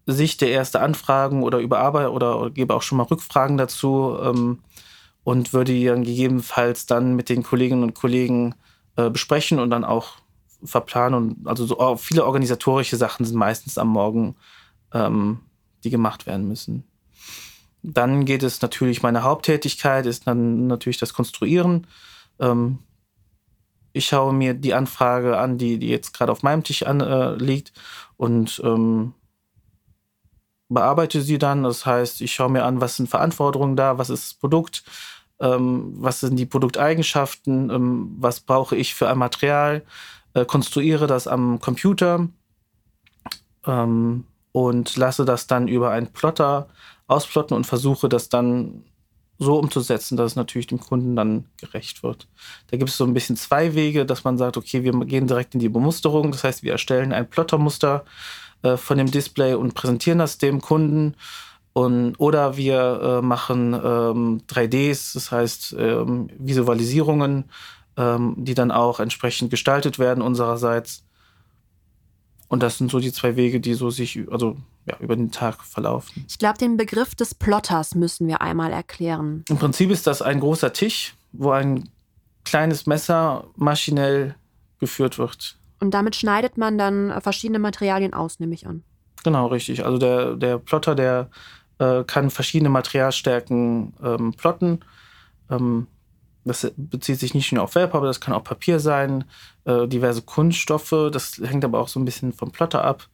Sicht 0.07 0.41
der 0.41 0.51
erste 0.51 0.81
Anfragen 0.81 1.43
oder 1.43 1.59
überarbeite 1.59 2.13
oder, 2.13 2.39
oder, 2.39 2.51
gebe 2.51 2.75
auch 2.75 2.83
schon 2.83 2.99
mal 2.99 3.05
Rückfragen 3.05 3.57
dazu 3.57 4.17
und 5.25 5.53
würde 5.53 5.73
die 5.73 5.87
dann 5.87 6.05
gegebenenfalls 6.05 6.87
dann 6.87 7.17
mit 7.17 7.29
den 7.29 7.43
Kolleginnen 7.43 7.83
und 7.83 7.95
Kollegen 7.95 8.55
äh, 8.95 9.11
besprechen 9.11 9.59
und 9.59 9.71
dann 9.71 9.85
auch 9.85 10.19
verplanen. 10.63 11.15
Und 11.15 11.49
also 11.49 11.67
so 11.67 11.97
viele 11.97 12.25
organisatorische 12.25 12.97
Sachen 12.97 13.25
sind 13.25 13.37
meistens 13.37 13.79
am 13.79 13.89
Morgen, 13.89 14.37
ähm, 14.93 15.41
die 15.85 15.91
gemacht 15.91 16.27
werden 16.27 16.49
müssen. 16.49 16.85
Dann 17.83 18.25
geht 18.25 18.43
es 18.43 18.61
natürlich, 18.61 19.03
meine 19.03 19.23
Haupttätigkeit 19.23 20.07
ist 20.07 20.27
dann 20.27 20.67
natürlich 20.67 20.99
das 20.99 21.15
Konstruieren. 21.15 21.87
Ähm, 22.39 22.79
ich 23.93 24.07
schaue 24.07 24.33
mir 24.33 24.55
die 24.55 24.75
Anfrage 24.75 25.39
an, 25.39 25.59
die, 25.59 25.79
die 25.79 25.89
jetzt 25.89 26.13
gerade 26.15 26.31
auf 26.31 26.43
meinem 26.43 26.63
Tisch 26.63 26.85
an, 26.85 27.01
äh, 27.01 27.35
liegt 27.35 27.73
und 28.17 28.61
ähm, 28.65 29.15
bearbeite 30.69 31.23
sie 31.23 31.39
dann. 31.39 31.63
Das 31.65 31.85
heißt, 31.87 32.21
ich 32.21 32.33
schaue 32.33 32.51
mir 32.51 32.65
an, 32.65 32.81
was 32.81 32.97
sind 32.97 33.09
Verantwortungen 33.09 33.77
da, 33.77 33.99
was 33.99 34.11
ist 34.11 34.33
das 34.33 34.35
Produkt, 34.35 34.85
ähm, 35.41 35.93
was 35.97 36.21
sind 36.21 36.37
die 36.37 36.47
Produkteigenschaften, 36.47 37.71
ähm, 37.71 38.17
was 38.19 38.41
brauche 38.41 38.77
ich 38.77 38.95
für 38.95 39.09
ein 39.09 39.19
Material, 39.19 39.83
äh, 40.35 40.45
konstruiere 40.45 41.07
das 41.07 41.27
am 41.27 41.61
Computer 41.61 42.29
ähm, 43.67 44.25
und 44.53 44.97
lasse 44.97 45.25
das 45.25 45.47
dann 45.47 45.69
über 45.69 45.91
einen 45.91 46.13
Plotter 46.13 46.69
ausplotten 47.07 47.57
und 47.57 47.67
versuche 47.67 48.09
das 48.09 48.29
dann 48.29 48.85
so 49.41 49.59
umzusetzen, 49.59 50.17
dass 50.17 50.33
es 50.33 50.37
natürlich 50.37 50.67
dem 50.67 50.81
Kunden 50.81 51.17
dann 51.17 51.47
gerecht 51.57 52.03
wird. 52.03 52.29
Da 52.71 52.77
gibt 52.77 52.91
es 52.91 52.97
so 52.99 53.05
ein 53.05 53.15
bisschen 53.15 53.37
zwei 53.37 53.75
Wege, 53.75 54.05
dass 54.05 54.23
man 54.23 54.37
sagt, 54.37 54.59
okay, 54.59 54.85
wir 54.85 54.93
gehen 55.07 55.27
direkt 55.27 55.55
in 55.55 55.61
die 55.61 55.71
Bemusterung. 55.71 56.31
Das 56.31 56.45
heißt, 56.45 56.63
wir 56.63 56.73
erstellen 56.73 57.13
ein 57.13 57.29
Plottermuster 57.29 58.05
äh, 58.63 58.77
von 58.77 58.99
dem 58.99 59.11
Display 59.11 59.55
und 59.55 59.75
präsentieren 59.75 60.19
das 60.19 60.37
dem 60.37 60.61
Kunden. 60.61 61.15
Und, 61.73 62.17
oder 62.19 62.59
wir 62.59 63.01
äh, 63.03 63.23
machen 63.23 63.73
ähm, 63.73 64.43
3Ds, 64.47 65.15
das 65.15 65.33
heißt 65.33 65.77
ähm, 65.79 66.29
Visualisierungen 66.39 67.45
ähm, 68.01 68.35
die 68.39 68.55
dann 68.55 68.71
auch 68.71 68.99
entsprechend 68.99 69.51
gestaltet 69.51 69.99
werden 69.99 70.23
unsererseits. 70.23 71.05
Und 72.49 72.63
das 72.63 72.79
sind 72.79 72.91
so 72.91 72.99
die 72.99 73.13
zwei 73.13 73.37
Wege, 73.37 73.61
die 73.61 73.75
so 73.75 73.91
sich 73.91 74.21
also, 74.31 74.57
ja, 74.87 74.97
über 75.01 75.15
den 75.15 75.31
Tag 75.31 75.63
verlaufen. 75.63 76.25
Ich 76.27 76.39
glaube, 76.39 76.59
den 76.59 76.77
Begriff 76.77 77.15
des 77.15 77.35
Plotters 77.35 77.95
müssen 77.95 78.27
wir 78.27 78.41
einmal 78.41 78.73
erklären. 78.73 79.45
Im 79.49 79.59
Prinzip 79.59 79.91
ist 79.91 80.07
das 80.07 80.23
ein 80.23 80.41
großer 80.41 80.73
Tisch, 80.73 81.15
wo 81.33 81.51
ein 81.51 81.91
kleines 82.45 82.87
Messer 82.87 83.45
maschinell 83.57 84.35
geführt 84.79 85.19
wird. 85.19 85.59
Und 85.79 85.93
damit 85.93 86.17
schneidet 86.17 86.57
man 86.57 86.79
dann 86.79 87.11
äh, 87.11 87.21
verschiedene 87.21 87.59
Materialien 87.59 88.15
aus, 88.15 88.41
nehme 88.41 88.55
ich 88.55 88.67
an. 88.67 88.83
Genau, 89.23 89.49
richtig. 89.49 89.85
Also 89.85 89.99
der, 89.99 90.37
der 90.37 90.59
Plotter, 90.59 90.95
der 90.95 91.29
äh, 91.79 92.03
kann 92.05 92.31
verschiedene 92.31 92.71
Materialstärken 92.71 93.93
ähm, 94.03 94.33
plotten. 94.33 94.81
Ähm, 95.51 95.87
das 96.45 96.73
bezieht 96.77 97.21
sich 97.21 97.35
nicht 97.35 97.53
nur 97.53 97.65
auf 97.65 97.75
Wellpappe, 97.75 98.07
das 98.07 98.21
kann 98.21 98.35
auch 98.35 98.45
Papier 98.45 98.81
sein, 98.81 99.25
äh, 99.65 99.87
diverse 99.87 100.23
Kunststoffe. 100.23 101.11
Das 101.13 101.41
hängt 101.43 101.65
aber 101.65 101.81
auch 101.81 101.89
so 101.89 102.01
ein 102.01 102.05
bisschen 102.05 102.33
vom 102.33 102.51
Plotter 102.51 102.85
ab. 102.85 103.09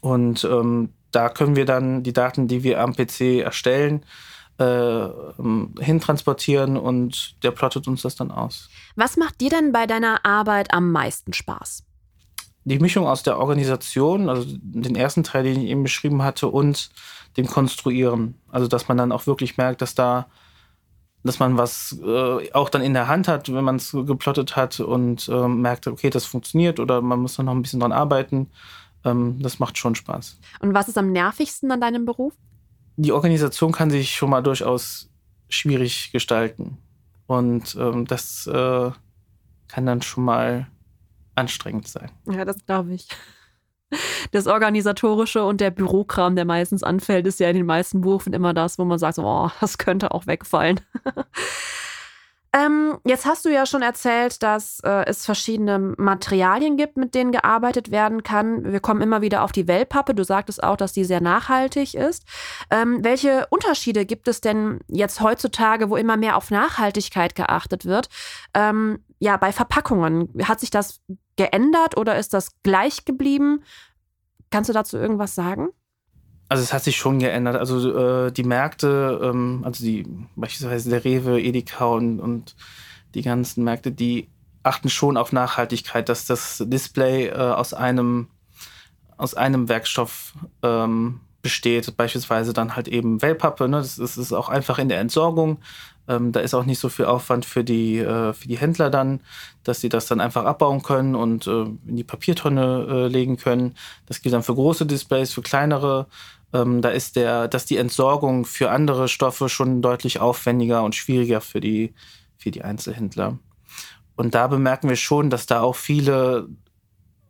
Und 0.00 0.44
ähm, 0.44 0.90
da 1.10 1.28
können 1.28 1.56
wir 1.56 1.64
dann 1.64 2.02
die 2.02 2.12
Daten, 2.12 2.48
die 2.48 2.62
wir 2.62 2.80
am 2.80 2.94
PC 2.94 3.42
erstellen, 3.42 4.04
äh, 4.58 4.64
ähm, 4.64 5.74
hintransportieren 5.78 6.76
und 6.76 7.42
der 7.42 7.50
plottet 7.50 7.88
uns 7.88 8.02
das 8.02 8.16
dann 8.16 8.30
aus. 8.30 8.68
Was 8.94 9.16
macht 9.16 9.40
dir 9.40 9.50
denn 9.50 9.72
bei 9.72 9.86
deiner 9.86 10.24
Arbeit 10.24 10.72
am 10.72 10.92
meisten 10.92 11.32
Spaß? 11.32 11.84
Die 12.64 12.78
Mischung 12.78 13.06
aus 13.06 13.22
der 13.22 13.38
Organisation, 13.38 14.28
also 14.28 14.44
den 14.48 14.96
ersten 14.96 15.22
Teil, 15.22 15.44
den 15.44 15.60
ich 15.60 15.70
eben 15.70 15.82
beschrieben 15.84 16.22
hatte, 16.22 16.48
und 16.48 16.90
dem 17.36 17.46
Konstruieren. 17.46 18.34
Also 18.48 18.66
dass 18.66 18.88
man 18.88 18.96
dann 18.96 19.12
auch 19.12 19.26
wirklich 19.26 19.56
merkt, 19.56 19.82
dass 19.82 19.94
da 19.94 20.26
dass 21.26 21.38
man 21.38 21.58
was 21.58 21.98
äh, 22.02 22.52
auch 22.52 22.68
dann 22.68 22.82
in 22.82 22.94
der 22.94 23.08
Hand 23.08 23.28
hat, 23.28 23.52
wenn 23.52 23.64
man 23.64 23.76
es 23.76 23.92
geplottet 23.92 24.56
hat 24.56 24.80
und 24.80 25.28
äh, 25.28 25.48
merkt, 25.48 25.86
okay, 25.86 26.10
das 26.10 26.24
funktioniert 26.24 26.80
oder 26.80 27.00
man 27.02 27.20
muss 27.20 27.36
dann 27.36 27.46
noch 27.46 27.54
ein 27.54 27.62
bisschen 27.62 27.80
dran 27.80 27.92
arbeiten. 27.92 28.50
Ähm, 29.04 29.40
das 29.40 29.58
macht 29.58 29.78
schon 29.78 29.94
Spaß. 29.94 30.38
Und 30.60 30.74
was 30.74 30.88
ist 30.88 30.98
am 30.98 31.12
nervigsten 31.12 31.70
an 31.70 31.80
deinem 31.80 32.04
Beruf? 32.04 32.32
Die 32.96 33.12
Organisation 33.12 33.72
kann 33.72 33.90
sich 33.90 34.14
schon 34.14 34.30
mal 34.30 34.42
durchaus 34.42 35.10
schwierig 35.48 36.12
gestalten. 36.12 36.78
Und 37.26 37.76
ähm, 37.78 38.06
das 38.06 38.46
äh, 38.46 38.90
kann 39.68 39.86
dann 39.86 40.02
schon 40.02 40.24
mal 40.24 40.66
anstrengend 41.34 41.88
sein. 41.88 42.10
Ja, 42.30 42.44
das 42.44 42.64
glaube 42.64 42.94
ich. 42.94 43.08
Das 44.32 44.46
Organisatorische 44.46 45.44
und 45.44 45.60
der 45.60 45.70
Bürokram, 45.70 46.36
der 46.36 46.44
meistens 46.44 46.82
anfällt, 46.82 47.26
ist 47.26 47.40
ja 47.40 47.48
in 47.48 47.56
den 47.56 47.66
meisten 47.66 48.00
Berufen 48.00 48.32
immer 48.32 48.54
das, 48.54 48.78
wo 48.78 48.84
man 48.84 48.98
sagt, 48.98 49.18
oh, 49.18 49.50
das 49.60 49.78
könnte 49.78 50.12
auch 50.12 50.26
wegfallen. 50.26 50.80
Ähm, 52.56 52.98
jetzt 53.04 53.26
hast 53.26 53.44
du 53.44 53.50
ja 53.50 53.66
schon 53.66 53.82
erzählt, 53.82 54.42
dass 54.42 54.80
äh, 54.80 55.04
es 55.06 55.26
verschiedene 55.26 55.78
Materialien 55.78 56.76
gibt, 56.76 56.96
mit 56.96 57.14
denen 57.14 57.32
gearbeitet 57.32 57.90
werden 57.90 58.22
kann. 58.22 58.72
Wir 58.72 58.80
kommen 58.80 59.02
immer 59.02 59.20
wieder 59.20 59.42
auf 59.42 59.52
die 59.52 59.68
Wellpappe. 59.68 60.14
Du 60.14 60.24
sagtest 60.24 60.62
auch, 60.62 60.76
dass 60.76 60.92
die 60.92 61.04
sehr 61.04 61.20
nachhaltig 61.20 61.94
ist. 61.94 62.24
Ähm, 62.70 63.04
welche 63.04 63.46
Unterschiede 63.50 64.06
gibt 64.06 64.26
es 64.26 64.40
denn 64.40 64.80
jetzt 64.88 65.20
heutzutage, 65.20 65.90
wo 65.90 65.96
immer 65.96 66.16
mehr 66.16 66.36
auf 66.36 66.50
Nachhaltigkeit 66.50 67.34
geachtet 67.34 67.84
wird? 67.84 68.08
Ähm, 68.54 69.04
ja, 69.18 69.36
bei 69.36 69.52
Verpackungen. 69.52 70.30
Hat 70.44 70.60
sich 70.60 70.70
das 70.70 71.02
geändert 71.36 71.96
oder 71.96 72.18
ist 72.18 72.34
das 72.34 72.50
gleich 72.62 73.04
geblieben? 73.04 73.62
Kannst 74.50 74.68
du 74.68 74.74
dazu 74.74 74.96
irgendwas 74.96 75.34
sagen? 75.34 75.68
Also 76.48 76.62
es 76.62 76.72
hat 76.72 76.84
sich 76.84 76.96
schon 76.96 77.18
geändert. 77.18 77.56
Also 77.56 78.26
äh, 78.26 78.32
die 78.32 78.44
Märkte, 78.44 79.20
ähm, 79.22 79.62
also 79.64 79.84
die 79.84 80.06
beispielsweise 80.36 80.90
der 80.90 81.04
Rewe, 81.04 81.40
Edeka 81.40 81.86
und, 81.86 82.20
und 82.20 82.54
die 83.14 83.22
ganzen 83.22 83.64
Märkte, 83.64 83.90
die 83.90 84.30
achten 84.62 84.88
schon 84.88 85.16
auf 85.16 85.32
Nachhaltigkeit, 85.32 86.08
dass 86.08 86.26
das 86.26 86.62
Display 86.66 87.28
äh, 87.28 87.34
aus 87.34 87.74
einem 87.74 88.28
aus 89.18 89.34
einem 89.34 89.68
Werkstoff 89.70 90.34
ähm, 90.62 91.20
besteht, 91.40 91.96
beispielsweise 91.96 92.52
dann 92.52 92.76
halt 92.76 92.86
eben 92.86 93.22
Wellpappe. 93.22 93.68
Ne? 93.68 93.78
Das, 93.78 93.96
das 93.96 94.18
ist 94.18 94.32
auch 94.32 94.48
einfach 94.48 94.78
in 94.78 94.88
der 94.88 95.00
Entsorgung. 95.00 95.58
Ähm, 96.08 96.32
da 96.32 96.40
ist 96.40 96.54
auch 96.54 96.64
nicht 96.64 96.78
so 96.78 96.88
viel 96.88 97.06
Aufwand 97.06 97.44
für 97.44 97.64
die, 97.64 97.98
äh, 97.98 98.32
für 98.32 98.48
die 98.48 98.58
Händler 98.58 98.90
dann, 98.90 99.20
dass 99.64 99.80
sie 99.80 99.88
das 99.88 100.06
dann 100.06 100.20
einfach 100.20 100.44
abbauen 100.44 100.82
können 100.82 101.14
und 101.14 101.46
äh, 101.46 101.62
in 101.62 101.96
die 101.96 102.04
Papiertonne 102.04 102.86
äh, 102.88 103.08
legen 103.08 103.36
können. 103.36 103.74
Das 104.06 104.22
gilt 104.22 104.34
dann 104.34 104.42
für 104.42 104.54
große 104.54 104.86
Displays, 104.86 105.32
für 105.32 105.42
kleinere. 105.42 106.06
Ähm, 106.52 106.80
da 106.80 106.90
ist 106.90 107.16
der, 107.16 107.48
dass 107.48 107.66
die 107.66 107.76
Entsorgung 107.76 108.44
für 108.44 108.70
andere 108.70 109.08
Stoffe 109.08 109.48
schon 109.48 109.82
deutlich 109.82 110.20
aufwendiger 110.20 110.82
und 110.84 110.94
schwieriger 110.94 111.40
für 111.40 111.60
die, 111.60 111.94
für 112.38 112.50
die 112.50 112.62
Einzelhändler. 112.62 113.38
Und 114.16 114.34
da 114.34 114.46
bemerken 114.46 114.88
wir 114.88 114.96
schon, 114.96 115.28
dass 115.28 115.46
da 115.46 115.60
auch 115.60 115.76
viele, 115.76 116.48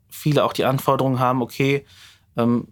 viele 0.09 0.45
auch 0.45 0.53
die 0.53 0.65
Anforderungen 0.65 1.19
haben, 1.19 1.43
okay, 1.43 1.85
ähm, 2.37 2.69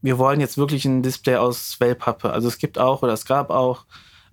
wir 0.00 0.18
wollen 0.18 0.40
jetzt 0.40 0.58
wirklich 0.58 0.84
ein 0.84 1.02
Display 1.02 1.36
aus 1.36 1.80
Wellpappe. 1.80 2.30
Also 2.30 2.48
es 2.48 2.58
gibt 2.58 2.78
auch 2.78 3.02
oder 3.02 3.12
es 3.12 3.24
gab 3.24 3.50
auch 3.50 3.84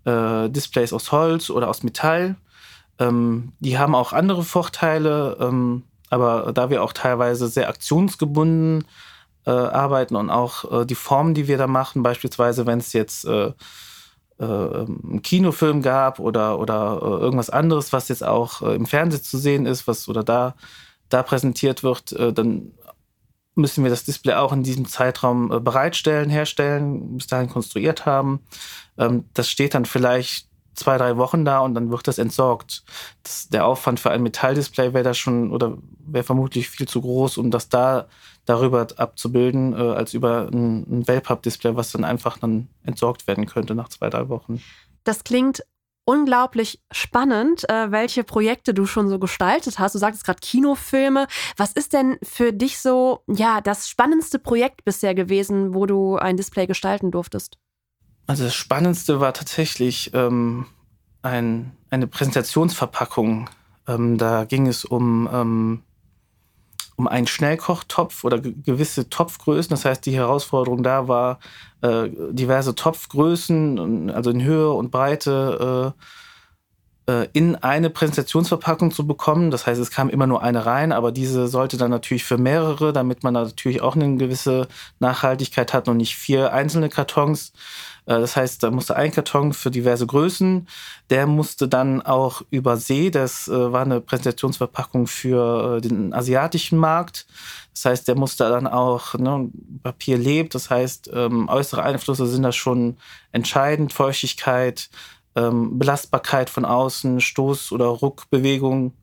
äh, 0.05 0.49
Displays 0.49 0.93
aus 0.93 1.11
Holz 1.11 1.49
oder 1.49 1.69
aus 1.69 1.83
Metall. 1.83 2.35
Ähm, 2.99 3.53
die 3.59 3.77
haben 3.77 3.95
auch 3.95 4.13
andere 4.13 4.43
Vorteile, 4.43 5.37
ähm, 5.39 5.83
aber 6.09 6.53
da 6.53 6.69
wir 6.69 6.83
auch 6.83 6.93
teilweise 6.93 7.47
sehr 7.47 7.67
aktionsgebunden 7.67 8.85
äh, 9.45 9.51
arbeiten 9.51 10.15
und 10.15 10.29
auch 10.29 10.81
äh, 10.81 10.85
die 10.85 10.95
Formen, 10.95 11.33
die 11.33 11.47
wir 11.47 11.57
da 11.57 11.67
machen, 11.67 12.03
beispielsweise 12.03 12.65
wenn 12.65 12.79
es 12.79 12.93
jetzt 12.93 13.25
äh, 13.25 13.51
äh, 14.37 14.43
einen 14.43 15.21
Kinofilm 15.21 15.81
gab 15.81 16.19
oder, 16.19 16.59
oder 16.59 16.99
äh, 17.01 17.05
irgendwas 17.05 17.49
anderes, 17.49 17.93
was 17.93 18.07
jetzt 18.07 18.23
auch 18.23 18.61
im 18.61 18.85
Fernsehen 18.85 19.23
zu 19.23 19.37
sehen 19.37 19.65
ist, 19.65 19.87
was 19.87 20.07
oder 20.07 20.23
da, 20.23 20.55
da 21.09 21.23
präsentiert 21.23 21.83
wird, 21.83 22.15
dann 22.17 22.71
müssen 23.55 23.83
wir 23.83 23.89
das 23.89 24.03
Display 24.03 24.35
auch 24.35 24.53
in 24.53 24.63
diesem 24.63 24.85
Zeitraum 24.85 25.49
bereitstellen, 25.63 26.29
herstellen, 26.29 27.17
bis 27.17 27.27
dahin 27.27 27.49
konstruiert 27.49 28.05
haben. 28.05 28.41
Ähm, 28.97 29.25
das 29.33 29.49
steht 29.49 29.73
dann 29.73 29.85
vielleicht 29.85 30.47
zwei, 30.75 30.97
drei 30.97 31.17
Wochen 31.17 31.45
da 31.45 31.59
und 31.59 31.73
dann 31.73 31.89
wird 31.89 32.07
das 32.07 32.17
entsorgt. 32.17 32.83
Das, 33.23 33.47
der 33.49 33.65
Aufwand 33.65 33.99
für 33.99 34.11
ein 34.11 34.23
Metalldisplay 34.23 34.93
wäre 34.93 35.03
da 35.03 35.13
schon 35.13 35.51
oder 35.51 35.77
wäre 36.05 36.23
vermutlich 36.23 36.69
viel 36.69 36.87
zu 36.87 37.01
groß, 37.01 37.37
um 37.37 37.49
das 37.49 37.69
da 37.69 38.07
darüber 38.45 38.87
abzubilden, 38.97 39.73
äh, 39.73 39.77
als 39.77 40.13
über 40.13 40.49
ein, 40.51 40.85
ein 40.89 41.07
Wellpapp-Display, 41.07 41.75
was 41.75 41.91
dann 41.91 42.03
einfach 42.03 42.37
dann 42.37 42.67
entsorgt 42.83 43.27
werden 43.27 43.45
könnte 43.45 43.73
nach 43.73 43.89
zwei, 43.89 44.09
drei 44.09 44.29
Wochen. 44.29 44.61
Das 45.03 45.23
klingt 45.23 45.63
unglaublich 46.05 46.79
spannend, 46.91 47.67
äh, 47.69 47.91
welche 47.91 48.23
Projekte 48.23 48.73
du 48.73 48.85
schon 48.85 49.09
so 49.09 49.19
gestaltet 49.19 49.79
hast. 49.79 49.95
Du 49.95 49.99
sagtest 49.99 50.23
gerade 50.23 50.39
Kinofilme. 50.39 51.27
Was 51.57 51.73
ist 51.73 51.93
denn 51.93 52.17
für 52.23 52.53
dich 52.53 52.79
so, 52.79 53.23
ja, 53.27 53.59
das 53.61 53.89
spannendste 53.89 54.39
Projekt 54.39 54.85
bisher 54.85 55.15
gewesen, 55.15 55.73
wo 55.73 55.85
du 55.85 56.17
ein 56.17 56.37
Display 56.37 56.67
gestalten 56.67 57.11
durftest? 57.11 57.57
Also 58.27 58.43
das 58.43 58.55
Spannendste 58.55 59.19
war 59.19 59.33
tatsächlich 59.33 60.11
ähm, 60.13 60.67
ein, 61.21 61.71
eine 61.89 62.07
Präsentationsverpackung. 62.07 63.49
Ähm, 63.87 64.17
da 64.17 64.45
ging 64.45 64.67
es 64.67 64.85
um, 64.85 65.29
ähm, 65.31 65.83
um 66.97 67.07
einen 67.07 67.27
Schnellkochtopf 67.27 68.23
oder 68.23 68.39
gewisse 68.39 69.09
Topfgrößen. 69.09 69.69
Das 69.69 69.85
heißt, 69.85 70.05
die 70.05 70.15
Herausforderung 70.15 70.83
da 70.83 71.07
war, 71.07 71.39
äh, 71.81 72.09
diverse 72.31 72.75
Topfgrößen, 72.75 74.09
also 74.09 74.29
in 74.29 74.43
Höhe 74.43 74.71
und 74.71 74.91
Breite, 74.91 75.93
äh, 75.95 76.01
in 77.33 77.55
eine 77.55 77.91
Präsentationsverpackung 77.91 78.89
zu 78.91 79.05
bekommen. 79.05 79.51
Das 79.51 79.67
heißt, 79.67 79.79
es 79.79 79.91
kam 79.91 80.09
immer 80.09 80.25
nur 80.25 80.41
eine 80.41 80.65
rein, 80.65 80.91
aber 80.91 81.11
diese 81.11 81.47
sollte 81.47 81.77
dann 81.77 81.91
natürlich 81.91 82.23
für 82.23 82.39
mehrere, 82.39 82.93
damit 82.93 83.23
man 83.23 83.35
natürlich 83.35 83.81
auch 83.81 83.95
eine 83.95 84.17
gewisse 84.17 84.67
Nachhaltigkeit 84.99 85.71
hat 85.73 85.87
und 85.87 85.97
nicht 85.97 86.15
vier 86.15 86.51
einzelne 86.51 86.89
Kartons. 86.89 87.53
Äh, 88.05 88.19
das 88.19 88.35
heißt, 88.35 88.63
da 88.63 88.71
musste 88.71 88.95
ein 88.95 89.11
Karton 89.11 89.53
für 89.53 89.71
diverse 89.71 90.07
Größen, 90.07 90.67
der 91.09 91.27
musste 91.27 91.67
dann 91.67 92.01
auch 92.01 92.41
über 92.49 92.77
See, 92.77 93.09
das 93.09 93.47
äh, 93.47 93.71
war 93.71 93.81
eine 93.81 94.01
Präsentationsverpackung 94.01 95.07
für 95.07 95.77
äh, 95.77 95.81
den 95.81 96.13
asiatischen 96.13 96.77
Markt. 96.77 97.27
Das 97.73 97.85
heißt, 97.85 98.07
der 98.07 98.15
musste 98.15 98.47
dann 98.49 98.67
auch, 98.67 99.15
ne, 99.15 99.49
Papier 99.83 100.17
lebt, 100.17 100.55
das 100.55 100.69
heißt, 100.69 101.09
ähm, 101.13 101.49
äußere 101.49 101.83
Einflüsse 101.83 102.25
sind 102.27 102.43
da 102.43 102.51
schon 102.53 102.97
entscheidend, 103.33 103.91
Feuchtigkeit, 103.91 104.89
ähm, 105.35 105.77
Belastbarkeit 105.77 106.49
von 106.49 106.65
außen, 106.65 107.19
Stoß- 107.19 107.71
oder 107.73 107.85
Ruckbewegung. 107.85 108.93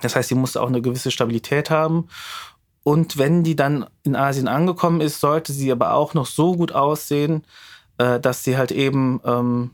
Das 0.00 0.16
heißt, 0.16 0.28
sie 0.28 0.34
musste 0.34 0.60
auch 0.62 0.68
eine 0.68 0.82
gewisse 0.82 1.10
Stabilität 1.10 1.70
haben. 1.70 2.08
Und 2.84 3.16
wenn 3.16 3.44
die 3.44 3.54
dann 3.54 3.86
in 4.02 4.16
Asien 4.16 4.48
angekommen 4.48 5.00
ist, 5.00 5.20
sollte 5.20 5.52
sie 5.52 5.70
aber 5.70 5.94
auch 5.94 6.14
noch 6.14 6.26
so 6.26 6.56
gut 6.56 6.72
aussehen, 6.72 7.44
äh, 7.98 8.18
dass 8.18 8.42
sie 8.42 8.56
halt 8.56 8.72
eben, 8.72 9.20
ähm, 9.24 9.70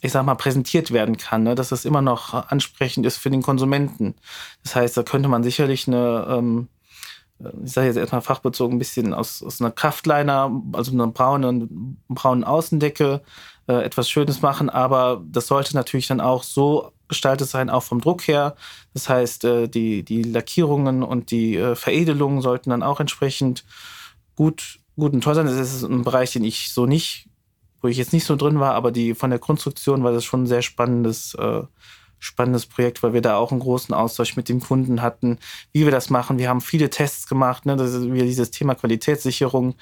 ich 0.00 0.12
sag 0.12 0.24
mal, 0.24 0.34
präsentiert 0.34 0.92
werden 0.92 1.18
kann, 1.18 1.42
ne? 1.42 1.54
dass 1.54 1.70
das 1.70 1.84
immer 1.84 2.02
noch 2.02 2.32
ansprechend 2.32 3.04
ist 3.04 3.18
für 3.18 3.30
den 3.30 3.42
Konsumenten. 3.42 4.14
Das 4.62 4.76
heißt, 4.76 4.96
da 4.96 5.02
könnte 5.02 5.28
man 5.28 5.42
sicherlich 5.42 5.88
eine, 5.88 6.26
ähm, 6.30 6.68
ich 7.64 7.72
sage 7.72 7.88
jetzt 7.88 7.96
erstmal 7.96 8.22
fachbezogen, 8.22 8.76
ein 8.76 8.78
bisschen 8.78 9.12
aus, 9.12 9.42
aus 9.42 9.60
einer 9.60 9.70
Kraftliner, 9.70 10.50
also 10.72 10.92
einer 10.92 11.08
braunen, 11.08 12.00
braunen 12.08 12.44
Außendecke, 12.44 13.22
äh, 13.68 13.82
etwas 13.82 14.08
Schönes 14.08 14.42
machen, 14.42 14.70
aber 14.70 15.22
das 15.30 15.46
sollte 15.46 15.74
natürlich 15.74 16.06
dann 16.06 16.20
auch 16.20 16.42
so 16.42 16.92
gestaltet 17.08 17.48
sein, 17.48 17.70
auch 17.70 17.82
vom 17.82 18.00
Druck 18.00 18.26
her. 18.26 18.56
Das 18.94 19.08
heißt, 19.08 19.44
äh, 19.44 19.68
die, 19.68 20.02
die 20.02 20.22
Lackierungen 20.22 21.02
und 21.02 21.30
die 21.30 21.56
äh, 21.56 21.74
Veredelungen 21.76 22.42
sollten 22.42 22.70
dann 22.70 22.82
auch 22.82 23.00
entsprechend 23.00 23.64
gut 24.34 24.80
gut 24.96 25.12
und 25.12 25.22
toll 25.22 25.34
sein. 25.34 25.46
Das 25.46 25.54
ist 25.56 25.82
ein 25.82 26.02
Bereich, 26.02 26.32
den 26.32 26.44
ich 26.44 26.72
so 26.72 26.86
nicht, 26.86 27.28
wo 27.80 27.88
ich 27.88 27.96
jetzt 27.96 28.12
nicht 28.12 28.24
so 28.24 28.36
drin 28.36 28.58
war, 28.58 28.74
aber 28.74 28.90
die 28.90 29.14
von 29.14 29.30
der 29.30 29.38
Konstruktion 29.38 30.02
war 30.02 30.12
das 30.12 30.24
schon 30.24 30.44
ein 30.44 30.46
sehr 30.46 30.62
spannendes, 30.62 31.34
äh, 31.34 31.62
spannendes 32.18 32.66
Projekt, 32.66 33.02
weil 33.02 33.12
wir 33.12 33.22
da 33.22 33.36
auch 33.36 33.50
einen 33.50 33.60
großen 33.60 33.94
Austausch 33.94 34.36
mit 34.36 34.48
dem 34.48 34.60
Kunden 34.60 35.02
hatten, 35.02 35.38
wie 35.72 35.84
wir 35.84 35.90
das 35.90 36.10
machen. 36.10 36.38
Wir 36.38 36.48
haben 36.48 36.60
viele 36.60 36.90
Tests 36.90 37.26
gemacht, 37.26 37.66
ne? 37.66 37.76
das 37.76 37.92
ist 37.92 38.10
wieder 38.12 38.24
dieses 38.24 38.50
Thema 38.50 38.74
Qualitätssicherung, 38.74 39.74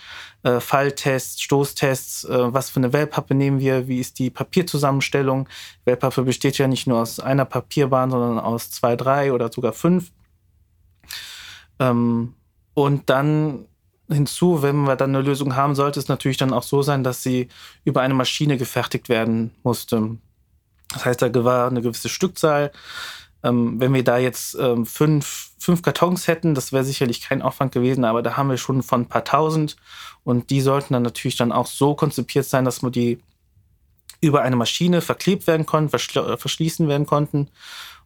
äh, 0.43 0.61
Falltests, 0.61 1.41
Stoßtests, 1.43 2.25
äh, 2.25 2.53
was 2.53 2.71
für 2.71 2.81
eine 2.81 2.93
Wellpappe 2.93 3.35
nehmen 3.35 3.61
wir, 3.61 3.89
wie 3.89 4.01
ist 4.01 4.19
die 4.19 4.31
Papierzusammenstellung. 4.31 5.49
Wellpappe 5.85 6.23
besteht 6.23 6.59
ja 6.59 6.67
nicht 6.67 6.87
nur 6.87 7.01
aus 7.01 7.21
einer 7.21 7.45
Papierbahn, 7.45 8.11
sondern 8.11 8.39
aus 8.39 8.71
zwei, 8.71 8.97
drei 8.97 9.33
oder 9.33 9.51
sogar 9.53 9.73
fünf. 9.73 10.11
Ähm, 11.79 12.35
und 12.75 13.09
dann 13.11 13.67
hinzu, 14.11 14.63
wenn 14.63 14.85
wir 14.85 14.97
dann 14.97 15.15
eine 15.15 15.25
Lösung 15.25 15.57
haben, 15.57 15.75
sollte 15.75 15.99
es 15.99 16.09
natürlich 16.09 16.37
dann 16.37 16.53
auch 16.53 16.63
so 16.63 16.83
sein, 16.83 17.05
dass 17.05 17.23
sie 17.23 17.49
über 17.85 18.03
eine 18.03 18.15
Maschine 18.15 18.59
gefertigt 18.59 19.09
werden 19.09 19.53
musste. 19.63 20.19
Das 20.93 21.05
heißt, 21.05 21.23
da 21.23 21.45
war 21.45 21.69
eine 21.69 21.83
gewisse 21.83 22.09
Stückzahl. 22.09 22.73
Ähm, 23.43 23.79
wenn 23.79 23.93
wir 23.93 24.05
da 24.05 24.19
jetzt 24.19 24.57
ähm, 24.59 24.87
fünf, 24.87 25.51
fünf 25.59 25.83
Kartons 25.83 26.29
hätten, 26.29 26.55
das 26.55 26.73
wäre 26.73 26.85
sicherlich 26.85 27.21
kein 27.21 27.43
Aufwand 27.43 27.73
gewesen, 27.73 28.05
aber 28.05 28.23
da 28.23 28.37
haben 28.37 28.49
wir 28.49 28.57
schon 28.57 28.83
von 28.83 29.03
ein 29.03 29.09
paar 29.09 29.25
tausend 29.25 29.77
und 30.23 30.51
die 30.51 30.61
sollten 30.61 30.95
dann 30.95 31.03
natürlich 31.03 31.37
dann 31.37 31.53
auch 31.53 31.67
so 31.67 31.95
konzipiert 31.95 32.47
sein, 32.47 32.65
dass 32.65 32.81
man 32.83 32.93
die 32.93 33.19
über 34.21 34.41
eine 34.41 34.57
Maschine 34.57 35.03
verklebt 35.03 35.47
werden 35.47 35.67
konnten, 35.67 35.91
verschließen 35.91 36.89
werden 36.89 37.07
konnten. 37.07 37.51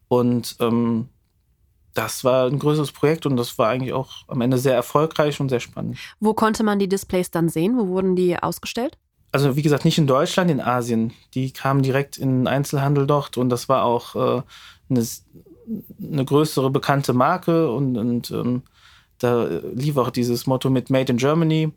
Und 0.08 0.56
ähm, 0.58 1.08
das 1.94 2.24
war 2.24 2.46
ein 2.46 2.58
größeres 2.58 2.92
Projekt 2.92 3.26
und 3.26 3.36
das 3.36 3.58
war 3.58 3.68
eigentlich 3.68 3.92
auch 3.92 4.24
am 4.28 4.40
Ende 4.40 4.58
sehr 4.58 4.74
erfolgreich 4.74 5.40
und 5.40 5.48
sehr 5.48 5.60
spannend. 5.60 5.98
Wo 6.18 6.34
konnte 6.34 6.64
man 6.64 6.78
die 6.78 6.88
Displays 6.88 7.30
dann 7.30 7.48
sehen? 7.48 7.76
Wo 7.76 7.88
wurden 7.88 8.16
die 8.16 8.36
ausgestellt? 8.36 8.98
Also 9.30 9.56
wie 9.56 9.62
gesagt, 9.62 9.84
nicht 9.84 9.98
in 9.98 10.06
Deutschland, 10.06 10.50
in 10.50 10.60
Asien. 10.60 11.12
Die 11.34 11.52
kamen 11.52 11.82
direkt 11.82 12.16
in 12.16 12.40
den 12.40 12.46
Einzelhandel 12.46 13.06
dort 13.06 13.36
und 13.36 13.50
das 13.50 13.68
war 13.68 13.84
auch 13.84 14.14
äh, 14.14 14.42
eine, 14.88 15.06
eine, 16.02 16.24
größere 16.24 16.70
bekannte 16.70 17.12
Marke 17.12 17.70
und, 17.70 17.96
und 17.98 18.30
ähm, 18.30 18.62
da 19.18 19.44
lief 19.74 19.96
auch 19.96 20.10
dieses 20.10 20.46
Motto 20.46 20.70
mit 20.70 20.90
Made 20.90 21.12
in 21.12 21.18
Germany. 21.18 21.72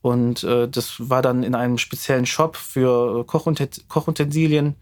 Und 0.00 0.42
äh, 0.42 0.68
das 0.68 1.08
war 1.08 1.22
dann 1.22 1.42
in 1.42 1.54
einem 1.54 1.78
speziellen 1.78 2.26
Shop 2.26 2.56
für 2.56 3.24
Kochutensilien, 3.24 4.74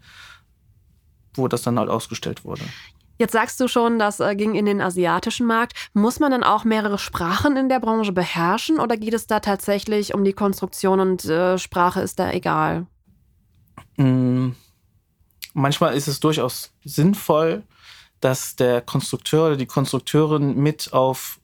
wo 1.34 1.46
das 1.46 1.62
dann 1.62 1.78
halt 1.78 1.90
ausgestellt 1.90 2.44
wurde. 2.44 2.62
Jetzt 3.20 3.32
sagst 3.32 3.60
du 3.60 3.68
schon, 3.68 3.98
das 3.98 4.18
äh, 4.18 4.34
ging 4.34 4.54
in 4.54 4.64
den 4.64 4.80
asiatischen 4.80 5.46
Markt. 5.46 5.74
Muss 5.92 6.20
man 6.20 6.30
dann 6.30 6.42
auch 6.42 6.64
mehrere 6.64 6.96
Sprachen 6.96 7.54
in 7.58 7.68
der 7.68 7.78
Branche 7.78 8.12
beherrschen 8.12 8.80
oder 8.80 8.96
geht 8.96 9.12
es 9.12 9.26
da 9.26 9.40
tatsächlich 9.40 10.14
um 10.14 10.24
die 10.24 10.32
Konstruktion 10.32 11.00
und 11.00 11.26
äh, 11.26 11.58
Sprache 11.58 12.00
ist 12.00 12.18
da 12.18 12.32
egal? 12.32 12.86
Mm, 13.98 14.52
manchmal 15.52 15.94
ist 15.98 16.08
es 16.08 16.18
durchaus 16.20 16.72
sinnvoll, 16.82 17.62
dass 18.20 18.56
der 18.56 18.80
Konstrukteur 18.80 19.48
oder 19.48 19.56
die 19.58 19.66
Konstrukteurin 19.66 20.56
mit 20.56 20.94
auf 20.94 21.40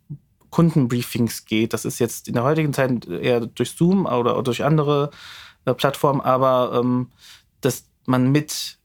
Kundenbriefings 0.48 1.44
geht. 1.44 1.74
Das 1.74 1.84
ist 1.84 1.98
jetzt 1.98 2.26
in 2.26 2.32
der 2.32 2.44
heutigen 2.44 2.72
Zeit 2.72 3.06
eher 3.06 3.40
durch 3.40 3.72
Zoom 3.72 4.06
oder 4.06 4.42
durch 4.42 4.64
andere 4.64 5.10
äh, 5.66 5.74
Plattformen, 5.74 6.22
aber 6.22 6.80
ähm, 6.80 7.10
dass 7.60 7.84
man 8.06 8.32
mit 8.32 8.75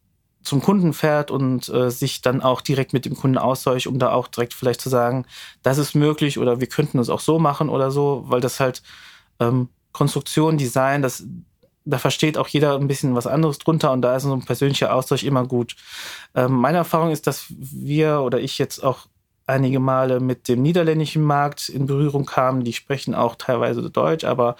zum 0.43 0.61
Kunden 0.61 0.93
fährt 0.93 1.31
und 1.31 1.69
äh, 1.69 1.91
sich 1.91 2.21
dann 2.21 2.41
auch 2.41 2.61
direkt 2.61 2.93
mit 2.93 3.05
dem 3.05 3.15
Kunden 3.15 3.37
austauscht, 3.37 3.87
um 3.87 3.99
da 3.99 4.11
auch 4.11 4.27
direkt 4.27 4.53
vielleicht 4.53 4.81
zu 4.81 4.89
sagen, 4.89 5.25
das 5.63 5.77
ist 5.77 5.93
möglich 5.93 6.39
oder 6.39 6.59
wir 6.59 6.67
könnten 6.67 6.99
es 6.99 7.09
auch 7.09 7.19
so 7.19 7.39
machen 7.39 7.69
oder 7.69 7.91
so, 7.91 8.23
weil 8.27 8.41
das 8.41 8.59
halt 8.59 8.81
ähm, 9.39 9.69
Konstruktion, 9.91 10.57
Design, 10.57 11.01
das, 11.01 11.23
da 11.85 11.97
versteht 11.97 12.37
auch 12.37 12.47
jeder 12.47 12.75
ein 12.75 12.87
bisschen 12.87 13.15
was 13.15 13.27
anderes 13.27 13.59
drunter 13.59 13.91
und 13.91 14.01
da 14.01 14.15
ist 14.15 14.23
so 14.23 14.33
ein 14.33 14.45
persönlicher 14.45 14.93
Austausch 14.93 15.23
immer 15.23 15.45
gut. 15.45 15.75
Ähm, 16.33 16.53
meine 16.53 16.77
Erfahrung 16.77 17.11
ist, 17.11 17.27
dass 17.27 17.45
wir 17.49 18.21
oder 18.21 18.39
ich 18.39 18.57
jetzt 18.57 18.83
auch 18.83 19.07
einige 19.47 19.79
Male 19.79 20.19
mit 20.19 20.47
dem 20.47 20.61
niederländischen 20.61 21.23
Markt 21.23 21.69
in 21.69 21.85
Berührung 21.85 22.25
kamen. 22.25 22.63
Die 22.63 22.73
sprechen 22.73 23.13
auch 23.13 23.35
teilweise 23.35 23.89
Deutsch, 23.89 24.23
aber 24.23 24.55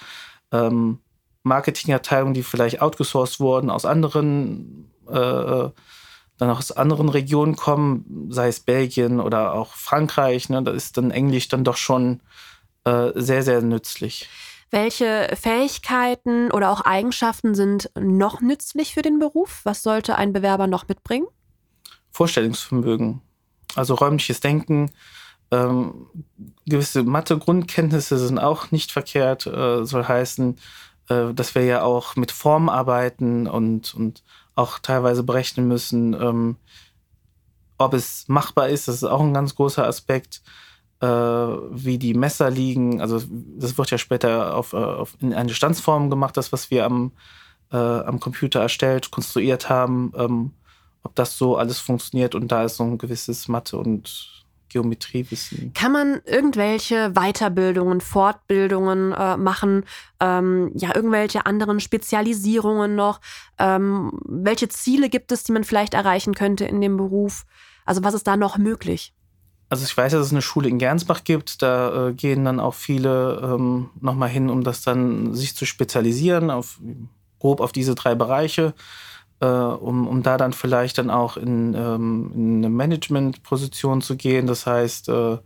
ähm, 0.52 1.00
Marketingabteilungen, 1.44 2.34
die 2.34 2.44
vielleicht 2.44 2.82
outgesourced 2.82 3.40
wurden 3.40 3.70
aus 3.70 3.86
anderen 3.86 4.91
äh, 5.08 5.70
dann 6.38 6.50
aus 6.50 6.72
anderen 6.72 7.10
Regionen 7.10 7.56
kommen, 7.56 8.28
sei 8.30 8.48
es 8.48 8.60
Belgien 8.62 9.20
oder 9.20 9.54
auch 9.54 9.76
Frankreich, 9.76 10.50
ne, 10.50 10.64
da 10.64 10.72
ist 10.72 10.98
dann 10.98 11.12
Englisch 11.12 11.48
dann 11.50 11.64
doch 11.64 11.78
schon 11.78 12.22
äh, 12.84 13.12
sehr, 13.16 13.44
sehr 13.44 13.62
nützlich. 13.62 14.28
Welche 14.72 15.30
Fähigkeiten 15.40 16.50
oder 16.50 16.72
auch 16.72 16.82
Eigenschaften 16.82 17.54
sind 17.56 17.92
noch 18.00 18.42
nützlich 18.42 18.94
für 18.94 19.02
den 19.02 19.20
Beruf? 19.20 19.62
Was 19.66 19.84
sollte 19.84 20.16
ein 20.16 20.34
Bewerber 20.34 20.66
noch 20.66 20.88
mitbringen? 20.88 21.28
Vorstellungsvermögen, 22.12 23.22
also 23.76 23.94
räumliches 23.96 24.40
Denken, 24.40 24.92
ähm, 25.52 26.08
gewisse 26.66 27.04
Mathe-Grundkenntnisse 27.04 28.18
sind 28.18 28.40
auch 28.40 28.72
nicht 28.72 28.92
verkehrt, 28.92 29.46
äh, 29.46 29.86
soll 29.86 30.06
heißen, 30.06 30.58
äh, 31.10 31.34
dass 31.34 31.54
wir 31.54 31.66
ja 31.66 31.84
auch 31.84 32.16
mit 32.16 32.32
Form 32.32 32.70
arbeiten 32.70 33.48
und, 33.48 33.94
und 33.94 34.24
auch 34.56 34.80
teilweise 34.80 35.24
berechnen 35.24 35.68
müssen, 35.68 36.14
ähm, 36.14 36.58
ob 37.78 37.94
es 37.94 38.28
machbar 38.28 38.70
ist. 38.70 38.88
Das 38.88 38.96
ist 38.96 39.04
auch 39.04 39.22
ein 39.22 39.34
ganz 39.34 39.56
großer 39.56 39.86
Aspekt, 39.86 40.42
äh, 41.02 41.08
wie 41.08 41.98
die 41.98 42.14
Messer 42.14 42.50
liegen. 42.50 43.02
Also 43.02 43.22
das 43.58 43.78
wird 43.78 43.92
ja 43.92 43.98
später 43.98 44.56
auf, 44.56 44.74
äh, 44.74 44.78
auf 44.78 45.18
in 45.20 45.34
eine 45.34 45.54
Standsform 45.54 46.10
gemacht, 46.10 46.38
das, 46.38 46.52
was 46.52 46.70
wir 46.72 46.86
am, 46.86 47.12
äh, 47.72 47.78
am 47.78 48.20
Computer 48.20 48.62
erstellt, 48.62 49.12
konstruiert 49.12 49.70
haben. 49.70 50.12
Ähm, 50.16 50.52
ob 51.04 51.16
das 51.16 51.38
so 51.38 51.58
alles 51.58 51.80
funktioniert 51.80 52.36
und 52.36 52.52
da 52.52 52.64
ist 52.64 52.78
so 52.78 52.84
ein 52.84 52.98
gewisses 52.98 53.48
Mathe- 53.48 53.78
und 53.78 54.41
Geometriewissen. 54.72 55.74
Kann 55.74 55.92
man 55.92 56.22
irgendwelche 56.26 57.12
Weiterbildungen, 57.12 58.02
Fortbildungen 58.02 59.12
äh, 59.12 59.38
machen, 59.38 59.84
ähm, 60.20 60.72
ja, 60.76 60.96
irgendwelche 60.96 61.46
anderen 61.46 61.80
Spezialisierungen 61.80 62.96
noch? 62.96 63.22
Ähm, 63.60 64.12
welche 64.26 64.70
Ziele 64.70 65.10
gibt 65.10 65.32
es, 65.32 65.44
die 65.44 65.52
man 65.52 65.64
vielleicht 65.64 65.94
erreichen 65.94 66.34
könnte 66.34 66.66
in 66.66 66.82
dem 66.82 66.98
Beruf? 66.98 67.46
Also 67.86 68.04
was 68.04 68.14
ist 68.14 68.28
da 68.28 68.38
noch 68.38 68.58
möglich? 68.58 69.14
Also 69.70 69.86
ich 69.86 69.96
weiß, 69.96 70.12
dass 70.12 70.26
es 70.26 70.32
eine 70.34 70.42
Schule 70.42 70.68
in 70.68 70.80
Gernsbach 70.80 71.24
gibt. 71.24 71.62
Da 71.62 72.10
äh, 72.10 72.14
gehen 72.14 72.44
dann 72.44 72.60
auch 72.60 72.74
viele 72.74 73.40
ähm, 73.42 73.90
nochmal 74.02 74.30
hin, 74.30 74.50
um 74.50 74.64
das 74.64 74.82
dann 74.82 75.34
sich 75.34 75.56
zu 75.56 75.66
spezialisieren, 75.66 76.50
auf, 76.50 76.80
grob 77.40 77.62
auf 77.62 77.72
diese 77.72 77.96
drei 77.96 78.16
Bereiche 78.16 78.74
äh, 79.42 79.46
um, 79.46 80.08
um 80.08 80.24
da 80.24 80.38
dann 80.38 80.54
vielleicht 80.54 80.98
dann 81.00 81.10
auch 81.10 81.36
in, 81.36 81.74
ähm, 81.74 82.32
in 82.34 82.58
eine 82.58 82.70
Managementposition 82.70 84.02
zu 84.02 84.16
gehen, 84.16 84.48
das 84.48 84.66
heißt 84.66 85.10
äh, 85.10 85.34
äh, 85.34 85.40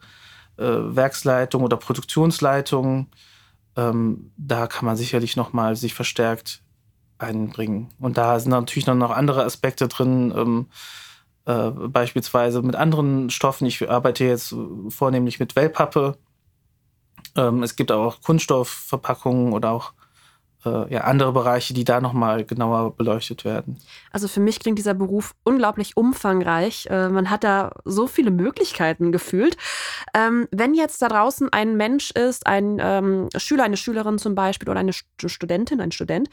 Werksleitung 0.57 1.63
oder 1.63 1.77
Produktionsleitung. 1.77 3.07
Ähm, 3.77 4.31
da 4.37 4.67
kann 4.67 4.85
man 4.85 4.97
sicherlich 4.97 5.35
nochmal 5.35 5.75
sich 5.75 5.93
verstärkt 5.93 6.61
einbringen. 7.17 7.89
Und 7.99 8.17
da 8.17 8.39
sind 8.39 8.51
natürlich 8.51 8.87
noch 8.87 9.11
andere 9.11 9.45
Aspekte 9.45 9.87
drin, 9.87 10.33
ähm, 10.35 10.67
äh, 11.45 11.69
beispielsweise 11.69 12.61
mit 12.61 12.75
anderen 12.75 13.29
Stoffen. 13.29 13.65
Ich 13.65 13.89
arbeite 13.89 14.25
jetzt 14.25 14.55
vornehmlich 14.89 15.39
mit 15.39 15.55
Wellpappe. 15.55 16.17
Ähm, 17.37 17.63
es 17.63 17.75
gibt 17.75 17.91
auch 17.91 18.21
Kunststoffverpackungen 18.21 19.53
oder 19.53 19.71
auch 19.71 19.93
äh, 20.65 20.93
ja, 20.93 21.01
andere 21.01 21.31
Bereiche, 21.31 21.73
die 21.73 21.83
da 21.83 22.01
nochmal 22.01 22.45
genauer 22.45 22.95
beleuchtet 22.95 23.45
werden. 23.45 23.77
Also 24.11 24.27
für 24.27 24.39
mich 24.39 24.59
klingt 24.59 24.77
dieser 24.77 24.93
Beruf 24.93 25.35
unglaublich 25.43 25.97
umfangreich. 25.97 26.87
Äh, 26.89 27.09
man 27.09 27.29
hat 27.29 27.43
da 27.43 27.71
so 27.85 28.07
viele 28.07 28.31
Möglichkeiten 28.31 29.11
gefühlt. 29.11 29.57
Ähm, 30.13 30.47
wenn 30.51 30.73
jetzt 30.73 31.01
da 31.01 31.07
draußen 31.07 31.51
ein 31.51 31.77
Mensch 31.77 32.11
ist, 32.11 32.47
ein 32.47 32.77
ähm, 32.79 33.29
Schüler, 33.37 33.63
eine 33.63 33.77
Schülerin 33.77 34.17
zum 34.17 34.35
Beispiel 34.35 34.69
oder 34.69 34.79
eine 34.79 34.93
Studentin, 34.93 35.81
ein 35.81 35.91
Student, 35.91 36.29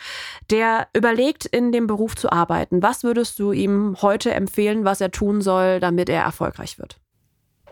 der 0.51 0.89
überlegt, 0.95 1.47
in 1.47 1.73
dem 1.73 1.87
Beruf 1.87 2.17
zu 2.17 2.31
arbeiten, 2.33 2.83
was 2.83 3.05
würdest 3.05 3.39
du 3.39 3.53
ihm 3.53 3.97
heute 4.03 4.33
empfehlen, 4.33 4.85
was 4.85 5.01
er 5.01 5.11
tun 5.11 5.43
soll, 5.43 5.81
damit 5.81 6.09
er 6.09 6.23
erfolgreich 6.23 6.79
wird? 6.79 6.99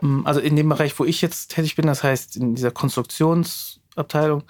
Mm, 0.01 0.25
also 0.25 0.39
in 0.39 0.55
dem 0.55 0.69
Bereich, 0.69 0.97
wo 0.99 1.05
ich 1.05 1.21
jetzt 1.21 1.51
tätig 1.51 1.75
bin, 1.75 1.87
das 1.87 2.03
heißt 2.03 2.35
in 2.35 2.55
dieser 2.55 2.71
Konstruktionsabteilung, 2.71 4.43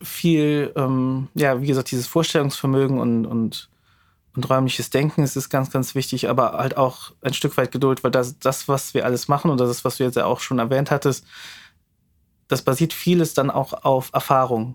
viel, 0.00 0.72
ähm, 0.76 1.28
ja, 1.34 1.60
wie 1.60 1.66
gesagt, 1.66 1.90
dieses 1.90 2.06
Vorstellungsvermögen 2.06 2.98
und, 2.98 3.26
und, 3.26 3.68
und 4.34 4.50
räumliches 4.50 4.90
Denken 4.90 5.22
ist, 5.22 5.36
ist 5.36 5.50
ganz, 5.50 5.70
ganz 5.70 5.94
wichtig, 5.94 6.28
aber 6.28 6.52
halt 6.52 6.76
auch 6.76 7.12
ein 7.22 7.34
Stück 7.34 7.56
weit 7.56 7.72
Geduld, 7.72 8.04
weil 8.04 8.10
das, 8.10 8.38
das 8.38 8.68
was 8.68 8.94
wir 8.94 9.04
alles 9.04 9.28
machen 9.28 9.50
und 9.50 9.58
das 9.58 9.70
ist, 9.70 9.84
was 9.84 9.96
du 9.96 10.04
jetzt 10.04 10.16
ja 10.16 10.26
auch 10.26 10.40
schon 10.40 10.58
erwähnt 10.58 10.90
hattest, 10.90 11.24
das 12.46 12.62
basiert 12.62 12.92
vieles 12.92 13.34
dann 13.34 13.50
auch 13.50 13.84
auf 13.84 14.10
Erfahrung. 14.12 14.74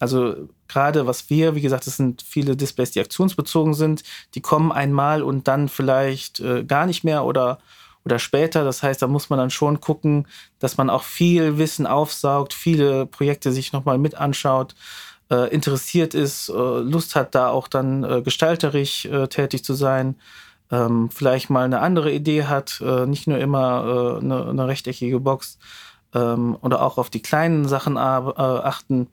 Also 0.00 0.48
gerade 0.66 1.06
was 1.06 1.30
wir, 1.30 1.54
wie 1.54 1.60
gesagt, 1.60 1.86
es 1.86 1.96
sind 1.96 2.22
viele 2.22 2.56
Displays, 2.56 2.90
die 2.90 3.00
aktionsbezogen 3.00 3.74
sind, 3.74 4.02
die 4.34 4.40
kommen 4.40 4.72
einmal 4.72 5.22
und 5.22 5.46
dann 5.46 5.68
vielleicht 5.68 6.40
äh, 6.40 6.64
gar 6.64 6.86
nicht 6.86 7.04
mehr 7.04 7.24
oder 7.24 7.58
oder 8.04 8.18
später. 8.18 8.64
Das 8.64 8.82
heißt, 8.82 9.02
da 9.02 9.06
muss 9.06 9.30
man 9.30 9.38
dann 9.38 9.50
schon 9.50 9.80
gucken, 9.80 10.26
dass 10.58 10.76
man 10.76 10.90
auch 10.90 11.02
viel 11.04 11.58
Wissen 11.58 11.86
aufsaugt, 11.86 12.54
viele 12.54 13.06
Projekte 13.06 13.52
sich 13.52 13.72
nochmal 13.72 13.98
mit 13.98 14.16
anschaut, 14.16 14.74
äh, 15.30 15.52
interessiert 15.52 16.14
ist, 16.14 16.48
äh, 16.48 16.52
Lust 16.52 17.16
hat, 17.16 17.34
da 17.34 17.48
auch 17.48 17.68
dann 17.68 18.04
äh, 18.04 18.22
gestalterisch 18.22 19.06
äh, 19.06 19.28
tätig 19.28 19.64
zu 19.64 19.74
sein. 19.74 20.16
ähm, 20.70 21.10
vielleicht 21.10 21.50
mal 21.50 21.64
eine 21.64 21.80
andere 21.80 22.10
Idee 22.12 22.44
hat, 22.44 22.80
äh, 22.80 23.06
nicht 23.06 23.26
nur 23.26 23.38
immer 23.38 24.18
äh, 24.18 24.24
eine, 24.24 24.48
eine, 24.48 24.68
rechteckige 24.68 25.20
Box 25.20 25.58
ähm, 26.14 26.56
oder 26.62 26.82
auch 26.82 26.96
auf 26.98 27.10
die 27.10 27.20
kleinen 27.20 27.68
Sachen 27.68 27.98
achten. 27.98 29.08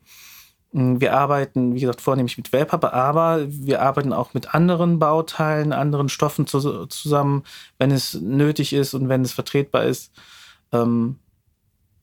Hm, 0.72 1.00
wir 1.00 1.14
arbeiten, 1.14 1.74
wie 1.74 1.80
gesagt, 1.80 2.00
vornehmlich 2.00 2.36
mit 2.36 2.52
Wellpappe, 2.52 2.92
aber 2.92 3.46
wir 3.48 3.82
arbeiten 3.82 4.12
auch 4.12 4.34
mit 4.34 4.54
anderen 4.54 4.98
Bauteilen, 4.98 5.72
anderen 5.72 6.08
Stoffen 6.08 6.46
zu, 6.46 6.86
zusammen, 6.86 7.44
wenn 7.78 7.90
es 7.90 8.14
nötig 8.14 8.72
ist 8.72 8.94
und 8.94 9.08
wenn 9.08 9.22
es 9.22 9.32
vertretbar 9.32 9.84
ist. 9.84 10.12
Ähm, 10.72 11.18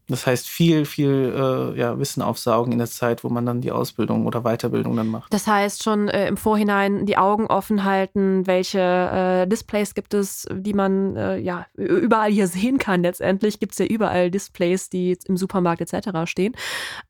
das 0.09 0.25
heißt, 0.25 0.47
viel, 0.47 0.85
viel 0.85 1.33
äh, 1.35 1.77
ja, 1.77 1.99
Wissen 1.99 2.21
aufsaugen 2.21 2.71
in 2.71 2.77
der 2.77 2.87
Zeit, 2.87 3.25
wo 3.25 3.29
man 3.29 3.45
dann 3.45 3.59
die 3.59 3.71
Ausbildung 3.71 4.25
oder 4.25 4.41
Weiterbildung 4.43 4.95
dann 4.95 5.07
macht. 5.07 5.33
Das 5.33 5.47
heißt, 5.47 5.83
schon 5.83 6.07
äh, 6.07 6.27
im 6.27 6.37
Vorhinein 6.37 7.05
die 7.05 7.17
Augen 7.17 7.47
offen 7.47 7.83
halten, 7.83 8.47
welche 8.47 8.79
äh, 8.79 9.47
Displays 9.47 9.95
gibt 9.95 10.13
es, 10.13 10.47
die 10.49 10.73
man 10.73 11.17
äh, 11.17 11.37
ja 11.37 11.65
überall 11.75 12.31
hier 12.31 12.47
sehen 12.47 12.77
kann. 12.77 13.01
Letztendlich 13.01 13.59
gibt 13.59 13.73
es 13.73 13.79
ja 13.79 13.85
überall 13.85 14.31
Displays, 14.31 14.89
die 14.89 15.17
im 15.25 15.35
Supermarkt 15.35 15.81
etc. 15.81 16.09
stehen. 16.23 16.55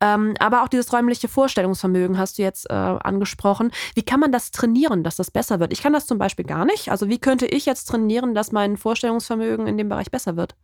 Ähm, 0.01 0.33
aber 0.39 0.63
auch 0.63 0.67
dieses 0.67 0.91
räumliche 0.91 1.27
Vorstellungsvermögen 1.27 2.17
hast 2.17 2.39
du 2.39 2.41
jetzt 2.41 2.67
äh, 2.69 2.73
angesprochen. 2.73 3.71
Wie 3.93 4.03
kann 4.03 4.19
man 4.19 4.31
das 4.31 4.49
trainieren, 4.49 5.03
dass 5.03 5.17
das 5.17 5.29
besser 5.29 5.59
wird? 5.59 5.71
Ich 5.71 5.83
kann 5.83 5.93
das 5.93 6.07
zum 6.07 6.17
Beispiel 6.17 6.45
gar 6.45 6.65
nicht. 6.65 6.89
Also 6.89 7.09
wie 7.09 7.19
könnte 7.19 7.45
ich 7.45 7.67
jetzt 7.67 7.85
trainieren, 7.85 8.33
dass 8.33 8.51
mein 8.51 8.75
Vorstellungsvermögen 8.75 9.67
in 9.67 9.77
dem 9.77 9.87
Bereich 9.87 10.09
besser 10.09 10.35
wird? 10.35 10.55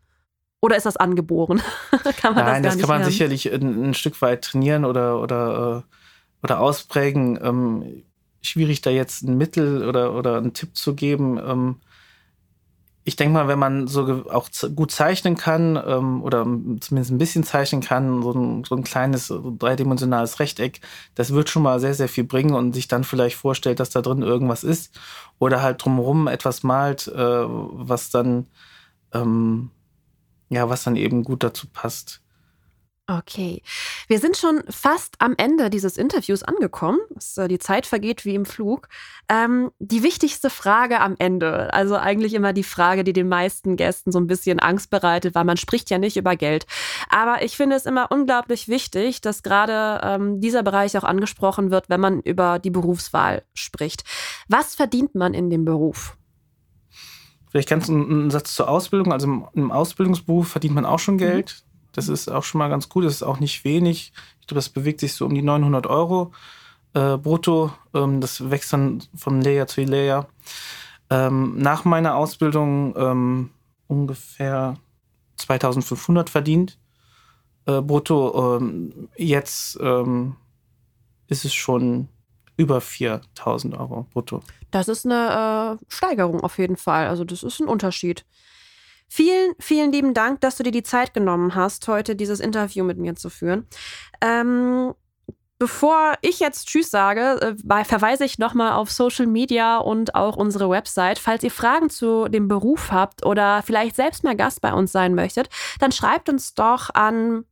Oder 0.63 0.77
ist 0.77 0.85
das 0.85 0.95
angeboren? 0.95 1.61
kann 2.21 2.35
man 2.35 2.45
Nein, 2.45 2.63
das, 2.63 2.75
das 2.75 2.81
kann 2.81 2.87
man 2.87 2.99
lernen? 2.99 3.11
sicherlich 3.11 3.51
ein, 3.51 3.89
ein, 3.89 3.93
Stück 3.93 4.21
weit 4.21 4.45
trainieren 4.45 4.85
oder, 4.85 5.19
oder, 5.19 5.83
äh, 5.83 6.41
oder 6.41 6.61
ausprägen. 6.61 7.37
Ähm, 7.43 8.03
schwierig, 8.41 8.79
da 8.79 8.89
jetzt 8.89 9.23
ein 9.23 9.37
Mittel 9.37 9.85
oder, 9.85 10.13
oder 10.13 10.37
einen 10.37 10.53
Tipp 10.53 10.77
zu 10.77 10.95
geben. 10.95 11.37
Ähm, 11.37 11.81
ich 13.03 13.17
denke 13.17 13.33
mal, 13.33 13.49
wenn 13.49 13.59
man 13.59 13.87
so 13.87 14.23
auch 14.29 14.47
gut 14.73 14.91
zeichnen 14.91 15.35
kann 15.35 15.77
ähm, 15.85 16.23
oder 16.23 16.45
zumindest 16.79 17.11
ein 17.11 17.17
bisschen 17.17 17.43
zeichnen 17.43 17.81
kann, 17.81 18.23
so 18.23 18.31
ein, 18.31 18.63
so 18.63 18.73
ein 18.77 18.85
kleines 18.85 19.33
dreidimensionales 19.59 20.39
Rechteck, 20.39 20.79
das 21.13 21.33
wird 21.33 21.49
schon 21.49 21.63
mal 21.63 21.81
sehr, 21.81 21.93
sehr 21.93 22.07
viel 22.07 22.23
bringen 22.23 22.55
und 22.55 22.71
sich 22.71 22.87
dann 22.87 23.03
vielleicht 23.03 23.35
vorstellt, 23.35 23.81
dass 23.81 23.89
da 23.89 24.01
drin 24.01 24.21
irgendwas 24.21 24.63
ist 24.63 24.97
oder 25.39 25.61
halt 25.61 25.83
drumherum 25.83 26.29
etwas 26.29 26.63
malt, 26.63 27.09
äh, 27.09 27.17
was 27.17 28.11
dann 28.11 28.47
ähm, 29.13 29.69
ja, 30.53 30.69
was 30.69 30.83
dann 30.83 30.95
eben 30.95 31.23
gut 31.23 31.43
dazu 31.43 31.67
passt. 31.71 32.23
Okay, 33.05 33.61
wir 34.07 34.19
sind 34.19 34.37
schon 34.37 34.63
fast 34.69 35.15
am 35.19 35.33
Ende 35.35 35.69
dieses 35.69 35.97
Interviews 35.97 36.41
angekommen. 36.41 36.99
Äh, 37.35 37.49
die 37.49 37.59
Zeit 37.59 37.85
vergeht 37.85 38.23
wie 38.23 38.33
im 38.33 38.45
Flug. 38.45 38.87
Ähm, 39.27 39.71
die 39.79 40.03
wichtigste 40.03 40.49
Frage 40.49 41.01
am 41.01 41.15
Ende, 41.19 41.73
also 41.73 41.97
eigentlich 41.97 42.33
immer 42.33 42.53
die 42.53 42.63
Frage, 42.63 43.03
die 43.03 43.11
den 43.11 43.27
meisten 43.27 43.75
Gästen 43.75 44.13
so 44.13 44.19
ein 44.19 44.27
bisschen 44.27 44.61
Angst 44.61 44.89
bereitet, 44.89 45.35
weil 45.35 45.43
man 45.43 45.57
spricht 45.57 45.89
ja 45.89 45.97
nicht 45.97 46.15
über 46.15 46.37
Geld. 46.37 46.65
Aber 47.09 47.43
ich 47.43 47.57
finde 47.57 47.75
es 47.75 47.85
immer 47.85 48.09
unglaublich 48.09 48.69
wichtig, 48.69 49.19
dass 49.19 49.43
gerade 49.43 49.99
ähm, 50.01 50.39
dieser 50.39 50.63
Bereich 50.63 50.97
auch 50.97 51.03
angesprochen 51.03 51.71
wird, 51.71 51.89
wenn 51.89 51.99
man 51.99 52.21
über 52.21 52.57
die 52.57 52.71
Berufswahl 52.71 53.43
spricht. 53.53 54.05
Was 54.47 54.75
verdient 54.75 55.13
man 55.13 55.33
in 55.33 55.49
dem 55.49 55.65
Beruf? 55.65 56.15
Vielleicht 57.53 57.69
kannst 57.69 57.87
du 57.87 57.93
einen 57.93 58.31
Satz 58.31 58.55
zur 58.55 58.67
Ausbildung. 58.67 59.13
Also 59.13 59.47
im, 59.53 59.71
Ausbildungsberuf 59.71 60.47
verdient 60.47 60.73
man 60.73 60.87
auch 60.87 60.97
schon 60.97 61.19
Geld. 61.19 61.63
Mhm. 61.63 61.69
Das 61.91 62.07
ist 62.07 62.27
auch 62.27 62.43
schon 62.43 62.57
mal 62.57 62.67
ganz 62.67 62.89
gut. 62.89 63.05
Das 63.05 63.13
ist 63.13 63.21
auch 63.21 63.39
nicht 63.39 63.63
wenig. 63.63 64.11
Ich 64.41 64.47
glaube, 64.47 64.57
das 64.57 64.69
bewegt 64.69 64.99
sich 64.99 65.13
so 65.13 65.27
um 65.27 65.35
die 65.35 65.43
900 65.43 65.85
Euro 65.85 66.31
äh, 66.95 67.15
brutto. 67.15 67.71
Ähm, 67.93 68.21
das 68.21 68.49
wächst 68.49 68.73
dann 68.73 69.03
von 69.13 69.39
Lehrjahr 69.39 69.67
zu 69.67 69.81
Lehrjahr. 69.81 70.29
Ähm, 71.11 71.59
nach 71.59 71.85
meiner 71.85 72.15
Ausbildung 72.15 72.95
ähm, 72.97 73.51
ungefähr 73.85 74.77
2500 75.35 76.31
verdient 76.31 76.79
äh, 77.67 77.81
brutto. 77.81 78.57
Ähm, 78.57 79.09
jetzt 79.15 79.77
ähm, 79.79 80.37
ist 81.27 81.45
es 81.45 81.53
schon 81.53 82.07
über 82.57 82.81
4000 82.81 83.77
Euro 83.77 84.07
brutto. 84.11 84.41
Das 84.71 84.87
ist 84.87 85.05
eine 85.05 85.79
äh, 85.79 85.85
Steigerung 85.87 86.41
auf 86.41 86.57
jeden 86.57 86.77
Fall. 86.77 87.07
Also 87.07 87.23
das 87.23 87.43
ist 87.43 87.59
ein 87.59 87.67
Unterschied. 87.67 88.25
Vielen, 89.07 89.53
vielen 89.59 89.91
lieben 89.91 90.13
Dank, 90.13 90.41
dass 90.41 90.57
du 90.57 90.63
dir 90.63 90.71
die 90.71 90.83
Zeit 90.83 91.13
genommen 91.13 91.55
hast, 91.55 91.87
heute 91.87 92.15
dieses 92.15 92.39
Interview 92.39 92.83
mit 92.83 92.97
mir 92.97 93.15
zu 93.15 93.29
führen. 93.29 93.67
Ähm, 94.21 94.93
bevor 95.59 96.15
ich 96.21 96.39
jetzt 96.39 96.67
Tschüss 96.67 96.89
sage, 96.89 97.39
äh, 97.41 97.83
verweise 97.85 98.25
ich 98.25 98.39
nochmal 98.39 98.73
auf 98.73 98.91
Social 98.91 99.27
Media 99.27 99.77
und 99.77 100.15
auch 100.15 100.35
unsere 100.35 100.69
Website. 100.69 101.19
Falls 101.19 101.43
ihr 101.43 101.51
Fragen 101.51 101.89
zu 101.89 102.27
dem 102.27 102.47
Beruf 102.47 102.91
habt 102.91 103.25
oder 103.25 103.61
vielleicht 103.61 103.95
selbst 103.95 104.23
mal 104.23 104.35
Gast 104.35 104.61
bei 104.61 104.73
uns 104.73 104.91
sein 104.91 105.15
möchtet, 105.15 105.49
dann 105.79 105.91
schreibt 105.91 106.27
uns 106.27 106.53
doch 106.55 106.89
an 106.93 107.45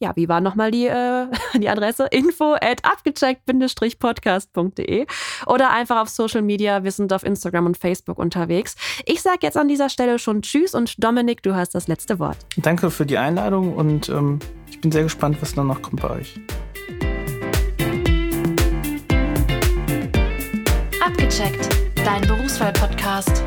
ja, 0.00 0.14
wie 0.16 0.28
war 0.28 0.40
nochmal 0.40 0.70
die, 0.70 0.86
äh, 0.86 1.26
die 1.58 1.68
Adresse? 1.68 2.06
Info 2.10 2.54
at 2.54 2.84
abgecheckt-podcast.de 2.84 5.06
oder 5.46 5.70
einfach 5.70 6.02
auf 6.02 6.08
Social 6.08 6.42
Media. 6.42 6.84
Wir 6.84 6.92
sind 6.92 7.12
auf 7.12 7.24
Instagram 7.24 7.66
und 7.66 7.76
Facebook 7.76 8.18
unterwegs. 8.18 8.76
Ich 9.06 9.22
sage 9.22 9.38
jetzt 9.42 9.56
an 9.56 9.68
dieser 9.68 9.88
Stelle 9.88 10.18
schon 10.18 10.42
Tschüss 10.42 10.74
und 10.74 11.02
Dominik, 11.02 11.42
du 11.42 11.54
hast 11.54 11.74
das 11.74 11.88
letzte 11.88 12.18
Wort. 12.18 12.36
Danke 12.56 12.90
für 12.90 13.06
die 13.06 13.18
Einladung 13.18 13.74
und 13.74 14.08
ähm, 14.08 14.38
ich 14.70 14.80
bin 14.80 14.92
sehr 14.92 15.02
gespannt, 15.02 15.38
was 15.40 15.54
dann 15.54 15.66
noch 15.66 15.82
kommt 15.82 16.02
bei 16.02 16.10
euch. 16.10 16.38
Abgecheckt, 21.04 21.68
dein 22.04 22.22
Berufswahl-Podcast. 22.22 23.42